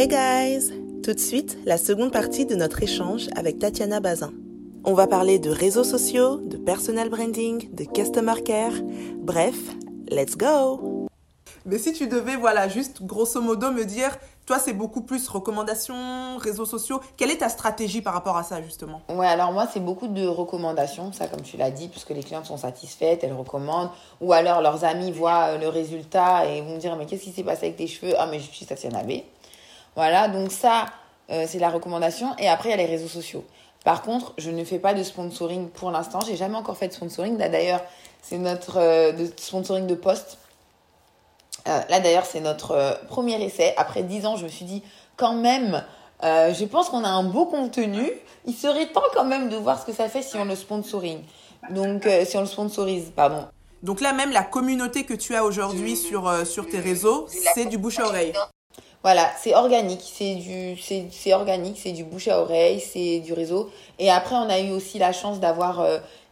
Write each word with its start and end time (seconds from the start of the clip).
Hey 0.00 0.06
guys! 0.06 0.70
Tout 1.02 1.12
de 1.12 1.18
suite, 1.18 1.58
la 1.66 1.76
seconde 1.76 2.12
partie 2.12 2.46
de 2.46 2.54
notre 2.54 2.80
échange 2.84 3.26
avec 3.34 3.58
Tatiana 3.58 3.98
Bazin. 3.98 4.30
On 4.84 4.94
va 4.94 5.08
parler 5.08 5.40
de 5.40 5.50
réseaux 5.50 5.82
sociaux, 5.82 6.36
de 6.36 6.56
personal 6.56 7.08
branding, 7.08 7.68
de 7.74 7.82
customer 7.82 8.40
care. 8.44 8.74
Bref, 9.16 9.56
let's 10.08 10.36
go! 10.36 11.08
Mais 11.66 11.78
si 11.78 11.92
tu 11.94 12.06
devais, 12.06 12.36
voilà, 12.36 12.68
juste 12.68 13.02
grosso 13.02 13.40
modo 13.40 13.72
me 13.72 13.84
dire, 13.84 14.16
toi 14.46 14.60
c'est 14.60 14.72
beaucoup 14.72 15.00
plus 15.00 15.26
recommandations, 15.26 16.36
réseaux 16.36 16.64
sociaux, 16.64 17.00
quelle 17.16 17.32
est 17.32 17.38
ta 17.38 17.48
stratégie 17.48 18.00
par 18.00 18.14
rapport 18.14 18.36
à 18.36 18.44
ça 18.44 18.62
justement? 18.62 19.02
Ouais, 19.08 19.26
alors 19.26 19.50
moi 19.50 19.66
c'est 19.66 19.80
beaucoup 19.80 20.06
de 20.06 20.28
recommandations, 20.28 21.12
ça 21.12 21.26
comme 21.26 21.42
tu 21.42 21.56
l'as 21.56 21.72
dit, 21.72 21.88
puisque 21.88 22.10
les 22.10 22.22
clientes 22.22 22.46
sont 22.46 22.56
satisfaites, 22.56 23.24
elles 23.24 23.32
recommandent, 23.32 23.90
ou 24.20 24.32
alors 24.32 24.62
leurs 24.62 24.84
amis 24.84 25.10
voient 25.10 25.48
euh, 25.48 25.58
le 25.58 25.66
résultat 25.66 26.46
et 26.46 26.60
vont 26.60 26.76
me 26.76 26.78
dire 26.78 26.94
mais 26.94 27.06
qu'est-ce 27.06 27.24
qui 27.24 27.32
s'est 27.32 27.42
passé 27.42 27.66
avec 27.66 27.78
tes 27.78 27.88
cheveux? 27.88 28.14
Ah 28.16 28.28
mais 28.30 28.38
je 28.38 28.48
suis 28.48 28.64
Tatiana 28.64 29.02
B. 29.02 29.22
Voilà, 29.98 30.28
donc 30.28 30.52
ça 30.52 30.86
euh, 31.30 31.44
c'est 31.46 31.58
la 31.58 31.70
recommandation, 31.70 32.34
et 32.38 32.48
après 32.48 32.68
il 32.68 32.72
y 32.72 32.74
a 32.74 32.78
les 32.78 32.86
réseaux 32.86 33.08
sociaux. 33.08 33.44
Par 33.84 34.02
contre, 34.02 34.32
je 34.38 34.50
ne 34.50 34.64
fais 34.64 34.78
pas 34.78 34.94
de 34.94 35.02
sponsoring 35.02 35.68
pour 35.68 35.90
l'instant, 35.90 36.20
j'ai 36.26 36.36
jamais 36.36 36.56
encore 36.56 36.76
fait 36.76 36.88
de 36.88 36.92
sponsoring. 36.92 37.36
Là 37.36 37.48
d'ailleurs, 37.48 37.82
c'est 38.22 38.38
notre 38.38 38.78
euh, 38.78 39.12
de 39.12 39.30
sponsoring 39.36 39.86
de 39.86 39.94
poste 39.94 40.38
euh, 41.68 41.80
là 41.90 42.00
d'ailleurs, 42.00 42.24
c'est 42.24 42.40
notre 42.40 42.72
euh, 42.72 42.92
premier 43.08 43.42
essai. 43.44 43.74
Après 43.76 44.02
10 44.02 44.26
ans, 44.26 44.36
je 44.36 44.44
me 44.44 44.48
suis 44.48 44.64
dit, 44.64 44.82
quand 45.16 45.34
même, 45.34 45.84
euh, 46.24 46.54
je 46.54 46.64
pense 46.64 46.88
qu'on 46.88 47.04
a 47.04 47.08
un 47.08 47.24
beau 47.24 47.46
contenu. 47.46 48.10
Il 48.46 48.54
serait 48.54 48.86
temps 48.86 49.02
quand 49.12 49.24
même 49.24 49.48
de 49.48 49.56
voir 49.56 49.80
ce 49.80 49.84
que 49.84 49.92
ça 49.92 50.08
fait 50.08 50.22
si 50.22 50.36
on 50.36 50.44
le 50.44 50.56
sponsorise. 50.56 51.18
Donc, 51.70 52.08
si 52.24 52.36
on 52.36 52.40
le 52.40 52.46
sponsorise, 52.46 53.12
pardon. 53.14 53.44
Donc 53.82 54.00
là 54.00 54.12
même, 54.12 54.32
la 54.32 54.42
communauté 54.42 55.04
que 55.04 55.14
tu 55.14 55.34
as 55.34 55.44
aujourd'hui 55.44 55.96
sur, 55.96 56.46
sur 56.46 56.68
tes 56.68 56.80
réseaux, 56.80 57.26
c'est 57.28 57.66
du 57.66 57.76
bouche 57.78 57.98
à 57.98 58.06
oreille. 58.06 58.32
Voilà, 59.02 59.30
c'est 59.38 59.54
organique, 59.54 60.02
c'est 60.02 60.34
du, 60.34 60.76
c'est, 60.76 61.32
organique, 61.32 61.78
c'est 61.78 61.92
du 61.92 62.04
bouche 62.04 62.28
à 62.28 62.40
oreille, 62.40 62.80
c'est 62.80 63.20
du 63.20 63.32
réseau. 63.32 63.70
Et 63.98 64.10
après, 64.10 64.34
on 64.34 64.48
a 64.48 64.58
eu 64.58 64.70
aussi 64.72 64.98
la 64.98 65.12
chance 65.12 65.38
d'avoir 65.38 65.86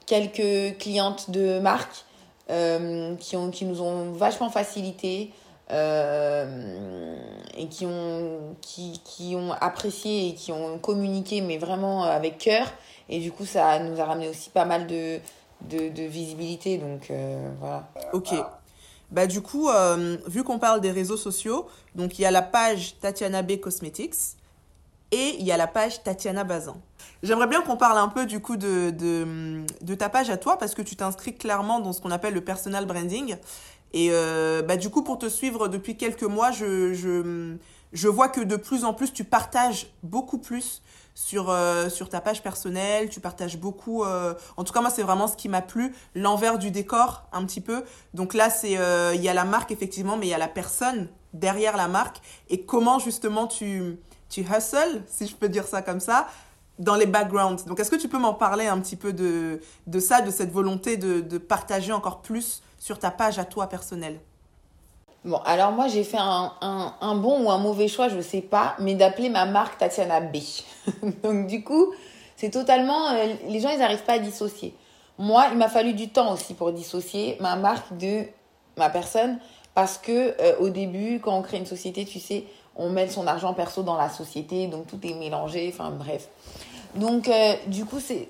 quelques 0.06 0.78
clientes 0.78 1.30
de 1.30 1.58
marque 1.58 2.04
euh, 2.48 3.16
qui, 3.16 3.36
ont, 3.36 3.50
qui 3.50 3.64
nous 3.64 3.82
ont 3.82 4.12
vachement 4.12 4.50
facilité 4.50 5.32
euh, 5.72 7.16
et 7.56 7.66
qui 7.66 7.84
ont, 7.84 8.54
qui, 8.60 9.00
qui, 9.04 9.34
ont 9.34 9.52
apprécié 9.52 10.28
et 10.28 10.34
qui 10.34 10.52
ont 10.52 10.78
communiqué, 10.78 11.40
mais 11.40 11.58
vraiment 11.58 12.04
avec 12.04 12.38
cœur. 12.38 12.72
Et 13.08 13.18
du 13.18 13.32
coup, 13.32 13.44
ça 13.44 13.80
nous 13.80 14.00
a 14.00 14.04
ramené 14.04 14.28
aussi 14.28 14.50
pas 14.50 14.64
mal 14.64 14.86
de, 14.86 15.18
de, 15.62 15.88
de 15.88 16.02
visibilité. 16.04 16.78
Donc 16.78 17.10
euh, 17.10 17.50
voilà. 17.58 17.88
Ok. 18.12 18.32
Bah, 19.10 19.26
du 19.26 19.40
coup, 19.40 19.68
vu 20.26 20.42
qu'on 20.42 20.58
parle 20.58 20.80
des 20.80 20.90
réseaux 20.90 21.16
sociaux, 21.16 21.66
donc 21.94 22.18
il 22.18 22.22
y 22.22 22.24
a 22.24 22.30
la 22.30 22.42
page 22.42 22.98
Tatiana 23.00 23.42
B 23.42 23.60
Cosmetics 23.60 24.36
et 25.12 25.36
il 25.38 25.44
y 25.46 25.52
a 25.52 25.56
la 25.56 25.68
page 25.68 26.02
Tatiana 26.02 26.44
Bazin. 26.44 26.76
J'aimerais 27.22 27.46
bien 27.46 27.62
qu'on 27.62 27.76
parle 27.76 27.98
un 27.98 28.08
peu 28.08 28.26
du 28.26 28.40
coup 28.40 28.56
de, 28.56 28.90
de, 28.90 29.64
de 29.80 29.94
ta 29.94 30.08
page 30.08 30.30
à 30.30 30.36
toi 30.36 30.58
parce 30.58 30.74
que 30.74 30.82
tu 30.82 30.96
t'inscris 30.96 31.36
clairement 31.36 31.80
dans 31.80 31.92
ce 31.92 32.00
qu'on 32.00 32.10
appelle 32.10 32.34
le 32.34 32.40
personal 32.40 32.84
branding. 32.86 33.36
Et 33.92 34.08
euh, 34.10 34.62
bah, 34.62 34.76
du 34.76 34.90
coup, 34.90 35.02
pour 35.02 35.18
te 35.18 35.28
suivre 35.28 35.68
depuis 35.68 35.96
quelques 35.96 36.24
mois, 36.24 36.50
je, 36.50 36.92
je, 36.92 37.56
je, 37.92 38.08
vois 38.08 38.28
que 38.28 38.40
de 38.40 38.56
plus 38.56 38.84
en 38.84 38.94
plus, 38.94 39.12
tu 39.12 39.24
partages 39.24 39.88
beaucoup 40.02 40.38
plus 40.38 40.82
sur, 41.14 41.50
euh, 41.50 41.88
sur 41.88 42.08
ta 42.08 42.20
page 42.20 42.42
personnelle. 42.42 43.08
Tu 43.08 43.20
partages 43.20 43.58
beaucoup. 43.58 44.04
Euh, 44.04 44.34
en 44.56 44.64
tout 44.64 44.72
cas, 44.72 44.80
moi, 44.80 44.90
c'est 44.90 45.02
vraiment 45.02 45.28
ce 45.28 45.36
qui 45.36 45.48
m'a 45.48 45.62
plu. 45.62 45.94
L'envers 46.14 46.58
du 46.58 46.70
décor, 46.70 47.26
un 47.32 47.44
petit 47.44 47.60
peu. 47.60 47.84
Donc 48.14 48.34
là, 48.34 48.50
c'est 48.50 48.72
il 48.72 49.22
y 49.22 49.28
a 49.28 49.34
la 49.34 49.44
marque, 49.44 49.70
effectivement, 49.70 50.16
mais 50.16 50.26
il 50.26 50.30
y 50.30 50.34
a 50.34 50.38
la 50.38 50.48
personne 50.48 51.08
derrière 51.32 51.76
la 51.76 51.88
marque. 51.88 52.20
Et 52.48 52.62
comment, 52.62 52.98
justement, 52.98 53.46
tu, 53.46 53.98
tu 54.28 54.40
hustles, 54.42 55.02
si 55.06 55.26
je 55.26 55.34
peux 55.34 55.48
dire 55.48 55.66
ça 55.66 55.82
comme 55.82 56.00
ça, 56.00 56.26
dans 56.78 56.94
les 56.94 57.06
backgrounds. 57.06 57.64
Donc, 57.66 57.80
est-ce 57.80 57.90
que 57.90 57.96
tu 57.96 58.08
peux 58.08 58.18
m'en 58.18 58.34
parler 58.34 58.66
un 58.66 58.80
petit 58.80 58.96
peu 58.96 59.12
de, 59.12 59.60
de 59.86 59.98
ça, 60.00 60.20
de 60.20 60.30
cette 60.30 60.52
volonté 60.52 60.96
de, 60.96 61.20
de, 61.20 61.38
partager 61.38 61.92
encore 61.92 62.22
plus 62.22 62.62
sur 62.78 62.98
ta 62.98 63.10
page 63.10 63.38
à 63.38 63.44
toi 63.44 63.68
personnelle? 63.68 64.20
Bon, 65.26 65.38
alors 65.44 65.72
moi, 65.72 65.88
j'ai 65.88 66.04
fait 66.04 66.20
un, 66.20 66.52
un, 67.00 67.14
bon 67.16 67.42
ou 67.42 67.50
un 67.50 67.58
mauvais 67.58 67.88
choix, 67.88 68.08
je 68.08 68.14
ne 68.14 68.22
sais 68.22 68.42
pas, 68.42 68.76
mais 68.78 68.94
d'appeler 68.94 69.28
ma 69.28 69.44
marque 69.44 69.76
Tatiana 69.76 70.20
B. 70.20 70.36
Donc, 71.24 71.48
du 71.48 71.64
coup, 71.64 71.92
c'est 72.36 72.50
totalement... 72.50 73.08
Euh, 73.08 73.34
les 73.48 73.58
gens, 73.58 73.70
ils 73.70 73.78
n'arrivent 73.80 74.04
pas 74.04 74.12
à 74.12 74.18
dissocier. 74.20 74.72
Moi, 75.18 75.46
il 75.50 75.58
m'a 75.58 75.68
fallu 75.68 75.94
du 75.94 76.10
temps 76.10 76.32
aussi 76.32 76.54
pour 76.54 76.70
dissocier 76.70 77.36
ma 77.40 77.56
marque 77.56 77.96
de 77.96 78.22
ma 78.76 78.88
personne, 78.88 79.40
parce 79.74 79.98
que 79.98 80.40
euh, 80.40 80.58
au 80.60 80.68
début, 80.68 81.18
quand 81.18 81.36
on 81.36 81.42
crée 81.42 81.56
une 81.56 81.66
société, 81.66 82.04
tu 82.04 82.20
sais, 82.20 82.44
on 82.76 82.88
met 82.90 83.08
son 83.08 83.26
argent 83.26 83.52
perso 83.52 83.82
dans 83.82 83.96
la 83.96 84.10
société, 84.10 84.68
donc 84.68 84.86
tout 84.86 85.00
est 85.02 85.14
mélangé, 85.14 85.68
enfin 85.74 85.90
bref. 85.90 86.28
Donc, 86.94 87.26
euh, 87.26 87.54
du 87.66 87.84
coup, 87.84 87.98
c'est, 87.98 88.28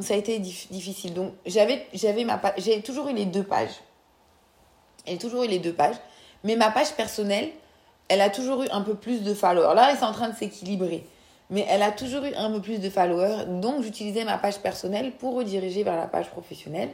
ça 0.00 0.14
a 0.14 0.16
été 0.16 0.40
difficile. 0.40 1.14
Donc, 1.14 1.34
j'avais, 1.46 1.86
j'avais 1.94 2.24
ma 2.24 2.40
j'ai 2.56 2.82
toujours 2.82 3.06
eu 3.06 3.14
les 3.14 3.26
deux 3.26 3.44
pages. 3.44 3.78
J'ai 5.06 5.18
toujours 5.18 5.44
eu 5.44 5.48
les 5.48 5.58
deux 5.58 5.72
pages. 5.72 5.96
Mais 6.44 6.56
ma 6.56 6.70
page 6.70 6.92
personnelle, 6.94 7.50
elle 8.08 8.20
a 8.20 8.30
toujours 8.30 8.62
eu 8.62 8.68
un 8.70 8.82
peu 8.82 8.94
plus 8.94 9.22
de 9.22 9.34
followers. 9.34 9.74
Là, 9.74 9.90
elle 9.90 9.96
est 9.96 10.02
en 10.02 10.12
train 10.12 10.28
de 10.28 10.36
s'équilibrer. 10.36 11.06
Mais 11.50 11.66
elle 11.68 11.82
a 11.82 11.90
toujours 11.90 12.24
eu 12.24 12.34
un 12.34 12.50
peu 12.50 12.60
plus 12.60 12.78
de 12.78 12.88
followers. 12.88 13.44
Donc, 13.46 13.82
j'utilisais 13.82 14.24
ma 14.24 14.38
page 14.38 14.58
personnelle 14.58 15.12
pour 15.12 15.34
rediriger 15.34 15.82
vers 15.82 15.96
la 15.96 16.06
page 16.06 16.30
professionnelle. 16.30 16.90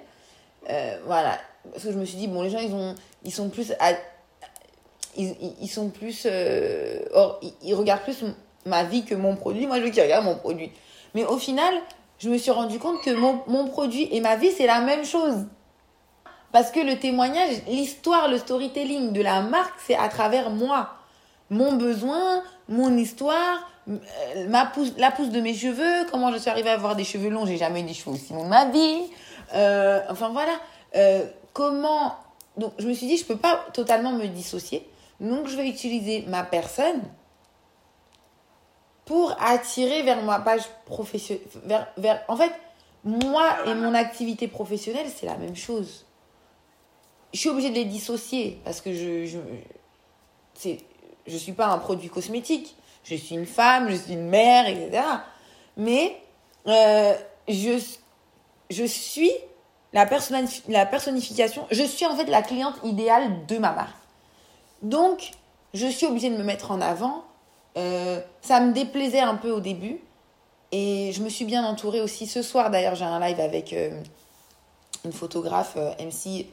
Euh, 0.70 0.98
voilà. 1.06 1.38
Parce 1.72 1.84
que 1.84 1.92
je 1.92 1.98
me 1.98 2.04
suis 2.04 2.16
dit, 2.16 2.26
bon, 2.26 2.42
les 2.42 2.50
gens, 2.50 2.58
ils, 2.58 2.72
ont, 2.74 2.94
ils 3.24 3.32
sont 3.32 3.48
plus. 3.48 3.72
ils, 5.16 5.34
ils, 5.60 5.68
sont 5.68 5.90
plus. 5.90 6.26
Euh, 6.26 7.00
or, 7.12 7.40
ils, 7.62 7.74
regardent 7.74 8.02
plus 8.02 8.24
ma 8.64 8.84
vie 8.84 9.04
que 9.04 9.14
mon 9.14 9.36
produit. 9.36 9.66
Moi, 9.66 9.78
je 9.78 9.84
veux 9.84 9.90
qu'ils 9.90 10.02
regardent 10.02 10.24
mon 10.24 10.36
produit. 10.36 10.72
Mais 11.14 11.24
au 11.24 11.38
final, 11.38 11.74
je 12.18 12.30
me 12.30 12.38
suis 12.38 12.50
rendu 12.50 12.78
compte 12.78 13.02
que 13.02 13.10
mon 13.10 13.68
produit 13.68 14.08
et 14.10 14.20
ma 14.20 14.36
vie, 14.36 14.50
c'est 14.50 14.66
la 14.66 14.80
même 14.80 15.04
chose. 15.04 15.46
Parce 16.52 16.70
que 16.70 16.80
le 16.80 16.98
témoignage, 16.98 17.62
l'histoire, 17.68 18.28
le 18.28 18.38
storytelling 18.38 19.12
de 19.12 19.20
la 19.20 19.42
marque, 19.42 19.74
c'est 19.86 19.96
à 19.96 20.08
travers 20.08 20.50
moi. 20.50 20.90
Mon 21.50 21.74
besoin, 21.74 22.42
mon 22.68 22.96
histoire, 22.96 23.70
euh, 23.88 24.48
ma 24.48 24.66
pousse, 24.66 24.92
la 24.96 25.10
pousse 25.10 25.30
de 25.30 25.40
mes 25.40 25.54
cheveux, 25.54 26.06
comment 26.10 26.32
je 26.32 26.38
suis 26.38 26.50
arrivée 26.50 26.70
à 26.70 26.74
avoir 26.74 26.96
des 26.96 27.04
cheveux 27.04 27.28
longs, 27.28 27.46
j'ai 27.46 27.56
jamais 27.56 27.80
eu 27.80 27.84
des 27.84 27.94
cheveux 27.94 28.12
aussi 28.12 28.32
longs 28.32 28.44
de 28.44 28.48
ma 28.48 28.66
vie. 28.66 29.02
Euh, 29.54 30.00
enfin 30.08 30.30
voilà. 30.30 30.52
Euh, 30.96 31.26
comment. 31.52 32.16
Donc 32.56 32.72
je 32.78 32.88
me 32.88 32.94
suis 32.94 33.06
dit, 33.06 33.16
je 33.16 33.24
peux 33.24 33.36
pas 33.36 33.64
totalement 33.72 34.12
me 34.12 34.26
dissocier. 34.26 34.88
Donc 35.20 35.46
je 35.46 35.56
vais 35.56 35.68
utiliser 35.68 36.24
ma 36.26 36.42
personne 36.42 37.02
pour 39.04 39.36
attirer 39.40 40.02
vers 40.02 40.22
ma 40.22 40.40
page 40.40 40.62
professionnelle. 40.84 41.86
En 42.28 42.36
fait, 42.36 42.52
moi 43.04 43.44
et 43.66 43.74
mon 43.74 43.94
activité 43.94 44.48
professionnelle, 44.48 45.06
c'est 45.14 45.26
la 45.26 45.36
même 45.36 45.54
chose. 45.54 46.05
Je 47.32 47.40
suis 47.40 47.48
obligée 47.48 47.70
de 47.70 47.74
les 47.74 47.84
dissocier 47.84 48.60
parce 48.64 48.80
que 48.80 48.92
je 48.92 49.26
je 49.26 50.70
je 51.26 51.36
suis 51.36 51.52
pas 51.52 51.66
un 51.66 51.78
produit 51.78 52.08
cosmétique. 52.08 52.76
Je 53.04 53.14
suis 53.14 53.34
une 53.34 53.46
femme, 53.46 53.88
je 53.90 53.96
suis 53.96 54.14
une 54.14 54.28
mère, 54.28 54.66
etc. 54.68 55.02
Mais 55.76 56.16
euh, 56.66 57.14
je 57.48 57.78
je 58.70 58.84
suis 58.84 59.32
la, 59.92 60.08
la 60.68 60.86
personnification. 60.86 61.66
Je 61.70 61.82
suis 61.82 62.06
en 62.06 62.16
fait 62.16 62.26
la 62.26 62.42
cliente 62.42 62.76
idéale 62.84 63.46
de 63.46 63.58
ma 63.58 63.72
marque. 63.72 63.96
Donc, 64.82 65.30
je 65.72 65.86
suis 65.86 66.06
obligée 66.06 66.30
de 66.30 66.36
me 66.36 66.42
mettre 66.42 66.70
en 66.70 66.80
avant 66.80 67.24
euh, 67.76 68.20
ça 68.40 68.60
me 68.60 68.72
déplaisait 68.72 69.20
un 69.20 69.34
peu 69.34 69.50
au 69.50 69.60
début. 69.60 70.00
Et 70.72 71.12
je 71.12 71.22
me 71.22 71.28
suis 71.28 71.44
bien 71.44 71.64
entourée 71.64 72.00
aussi. 72.00 72.26
Ce 72.26 72.42
soir, 72.42 72.70
d'ailleurs, 72.70 72.94
j'ai 72.94 73.04
un 73.04 73.20
live 73.20 73.38
avec 73.38 73.72
euh, 73.72 74.00
une 75.04 75.12
photographe, 75.12 75.76
MC, 76.00 76.46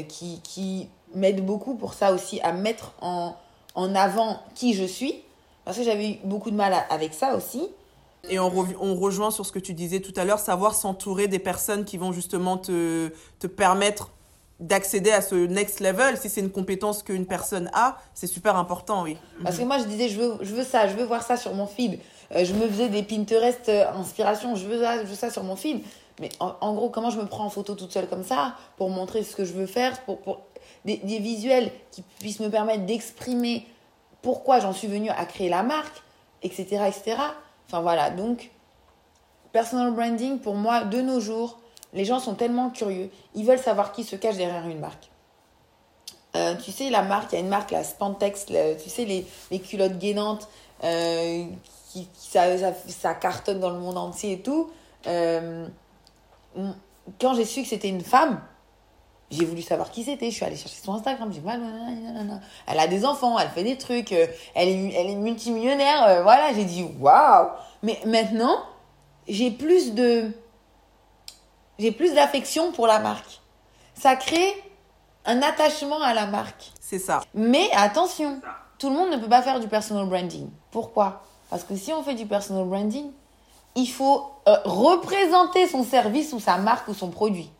qui, 0.00 0.40
qui 0.42 0.88
m'aide 1.14 1.44
beaucoup 1.44 1.74
pour 1.74 1.94
ça 1.94 2.12
aussi, 2.12 2.40
à 2.40 2.52
mettre 2.52 2.94
en, 3.00 3.36
en 3.74 3.94
avant 3.94 4.40
qui 4.54 4.74
je 4.74 4.84
suis. 4.84 5.16
Parce 5.64 5.76
que 5.76 5.84
j'avais 5.84 6.10
eu 6.10 6.16
beaucoup 6.24 6.50
de 6.50 6.56
mal 6.56 6.74
avec 6.90 7.14
ça 7.14 7.36
aussi. 7.36 7.68
Et 8.28 8.38
on, 8.38 8.52
on, 8.80 8.94
rejoint 8.94 9.30
sur 9.30 9.46
ce 9.46 9.52
que 9.52 9.58
tu 9.58 9.74
disais 9.74 10.00
tout 10.00 10.12
à 10.16 10.24
l'heure, 10.24 10.38
savoir 10.38 10.74
s'entourer 10.74 11.28
des 11.28 11.38
personnes 11.38 11.84
qui 11.84 11.98
vont 11.98 12.12
justement 12.12 12.56
te, 12.56 13.10
te 13.38 13.46
permettre 13.46 14.10
d'accéder 14.60 15.10
à 15.10 15.20
ce 15.20 15.34
next 15.34 15.80
level, 15.80 16.16
si 16.16 16.28
c'est 16.28 16.40
une 16.40 16.50
compétence 16.50 17.02
qu'une 17.02 17.26
personne 17.26 17.68
a, 17.72 17.98
c'est 18.14 18.28
super 18.28 18.56
important, 18.56 19.02
oui. 19.02 19.16
Parce 19.42 19.58
que 19.58 19.64
moi, 19.64 19.78
je 19.78 19.84
disais, 19.84 20.08
je 20.08 20.20
veux, 20.20 20.38
je 20.40 20.54
veux 20.54 20.62
ça, 20.62 20.86
je 20.86 20.94
veux 20.94 21.04
voir 21.04 21.24
ça 21.24 21.36
sur 21.36 21.52
mon 21.52 21.66
feed. 21.66 21.98
Euh, 22.34 22.44
je 22.44 22.54
me 22.54 22.68
faisais 22.68 22.88
des 22.88 23.02
Pinterest 23.02 23.68
euh, 23.68 23.90
inspiration, 23.94 24.54
je 24.54 24.66
veux, 24.66 24.80
ça, 24.80 25.02
je 25.02 25.08
veux 25.08 25.16
ça 25.16 25.30
sur 25.30 25.42
mon 25.42 25.56
feed. 25.56 25.82
Mais 26.20 26.28
en, 26.40 26.74
gros, 26.74 26.90
comment 26.90 27.10
je 27.10 27.18
me 27.18 27.26
prends 27.26 27.44
en 27.44 27.50
photo 27.50 27.74
toute 27.74 27.92
seule 27.92 28.08
comme 28.08 28.24
ça 28.24 28.54
pour 28.76 28.90
montrer 28.90 29.22
ce 29.24 29.34
que 29.34 29.44
je 29.44 29.52
veux 29.52 29.66
faire, 29.66 30.00
pour, 30.04 30.18
pour 30.18 30.42
des, 30.84 30.98
des 30.98 31.18
visuels 31.18 31.70
qui 31.90 32.02
puissent 32.20 32.40
me 32.40 32.50
permettre 32.50 32.84
d'exprimer 32.84 33.66
pourquoi 34.20 34.60
j'en 34.60 34.72
suis 34.72 34.88
venue 34.88 35.10
à 35.10 35.24
créer 35.24 35.48
la 35.48 35.62
marque, 35.62 36.02
etc., 36.42 36.84
etc. 36.86 37.16
Enfin 37.66 37.80
voilà, 37.80 38.10
donc 38.10 38.50
personal 39.52 39.92
branding 39.92 40.38
pour 40.38 40.54
moi 40.54 40.84
de 40.84 41.00
nos 41.00 41.20
jours, 41.20 41.58
les 41.92 42.04
gens 42.04 42.20
sont 42.20 42.34
tellement 42.34 42.70
curieux, 42.70 43.10
ils 43.34 43.44
veulent 43.44 43.58
savoir 43.58 43.92
qui 43.92 44.04
se 44.04 44.16
cache 44.16 44.36
derrière 44.36 44.66
une 44.66 44.80
marque. 44.80 45.10
Euh, 46.34 46.54
tu 46.54 46.72
sais, 46.72 46.88
la 46.88 47.02
marque, 47.02 47.32
il 47.32 47.34
y 47.34 47.38
a 47.38 47.40
une 47.40 47.50
marque, 47.50 47.72
la 47.72 47.84
Spantex, 47.84 48.46
tu 48.46 48.88
sais, 48.88 49.04
les, 49.04 49.26
les 49.50 49.60
culottes 49.60 49.98
gainantes, 49.98 50.48
euh, 50.82 51.44
qui, 51.90 52.08
ça, 52.16 52.56
ça, 52.56 52.72
ça, 52.88 53.14
cartonne 53.14 53.60
dans 53.60 53.68
le 53.70 53.78
monde 53.78 53.98
entier 53.98 54.32
et 54.32 54.40
tout. 54.40 54.70
Euh, 55.06 55.66
quand 57.20 57.34
j'ai 57.34 57.44
su 57.44 57.62
que 57.62 57.68
c'était 57.68 57.88
une 57.88 58.02
femme, 58.02 58.40
j'ai 59.30 59.44
voulu 59.44 59.62
savoir 59.62 59.90
qui 59.90 60.04
c'était. 60.04 60.30
Je 60.30 60.36
suis 60.36 60.44
allée 60.44 60.56
chercher 60.56 60.80
son 60.82 60.94
Instagram. 60.94 61.32
J'ai 61.32 61.40
elle 62.66 62.78
a 62.78 62.86
des 62.86 63.04
enfants, 63.04 63.38
elle 63.38 63.48
fait 63.48 63.64
des 63.64 63.78
trucs, 63.78 64.12
elle 64.12 64.68
est, 64.68 64.92
elle 64.94 65.10
est 65.10 65.16
multimillionnaire. 65.16 66.22
voilà, 66.22 66.52
j'ai 66.52 66.64
dit 66.64 66.86
waouh. 67.00 67.48
Mais 67.82 67.98
maintenant, 68.04 68.58
j'ai 69.26 69.50
plus 69.50 69.94
de, 69.94 70.30
j'ai 71.78 71.92
plus 71.92 72.14
d'affection 72.14 72.72
pour 72.72 72.86
la 72.86 72.98
marque. 72.98 73.40
Ça 73.94 74.16
crée 74.16 74.54
un 75.24 75.40
attachement 75.42 76.00
à 76.02 76.14
la 76.14 76.26
marque. 76.26 76.72
C'est 76.80 76.98
ça. 76.98 77.22
Mais 77.34 77.70
attention, 77.74 78.40
tout 78.78 78.90
le 78.90 78.96
monde 78.96 79.10
ne 79.10 79.16
peut 79.16 79.28
pas 79.28 79.42
faire 79.42 79.60
du 79.60 79.68
personal 79.68 80.06
branding. 80.06 80.50
Pourquoi? 80.70 81.22
Parce 81.50 81.64
que 81.64 81.76
si 81.76 81.92
on 81.92 82.02
fait 82.02 82.14
du 82.14 82.26
personal 82.26 82.64
branding, 82.64 83.10
il 83.74 83.86
faut 83.86 84.30
euh, 84.48 84.56
représenter 84.64 85.66
son 85.68 85.84
service 85.84 86.32
ou 86.32 86.40
sa 86.40 86.58
marque 86.58 86.88
ou 86.88 86.94
son 86.94 87.10
produit. 87.10 87.50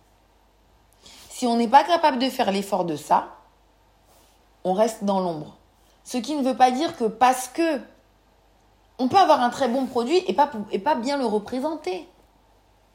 Si 1.31 1.47
on 1.47 1.57
n'est 1.57 1.69
pas 1.69 1.85
capable 1.85 2.19
de 2.19 2.29
faire 2.29 2.53
l'effort 2.53 2.85
de 2.85 2.97
ça, 2.97 3.29
on 4.65 4.75
reste 4.75 5.05
dans 5.05 5.21
l'ombre. 5.21 5.57
Ce 6.05 6.19
qui 6.19 6.35
ne 6.35 6.43
veut 6.43 6.57
pas 6.57 6.71
dire 6.71 6.97
que 6.97 7.05
parce 7.05 7.49
que 7.49 7.81
on 8.99 9.09
peut 9.09 9.17
avoir 9.17 9.41
un 9.41 9.51
très 9.51 9.69
bon 9.69 9.87
produit 9.87 10.23
et 10.29 10.35
pas, 10.35 10.51
et 10.71 10.79
pas 10.79 10.95
bien 10.95 11.17
le 11.17 11.27
représenter. 11.27 12.07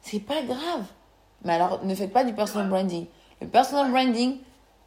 C'est 0.02 0.20
pas 0.20 0.42
grave. 0.42 0.86
Mais 1.44 1.54
alors, 1.54 1.84
ne 1.84 1.94
faites 1.96 2.14
pas 2.14 2.24
du 2.24 2.34
personal 2.34 2.70
branding. 2.70 3.06
Le 3.42 3.48
personal 3.48 3.92
branding, 3.92 4.38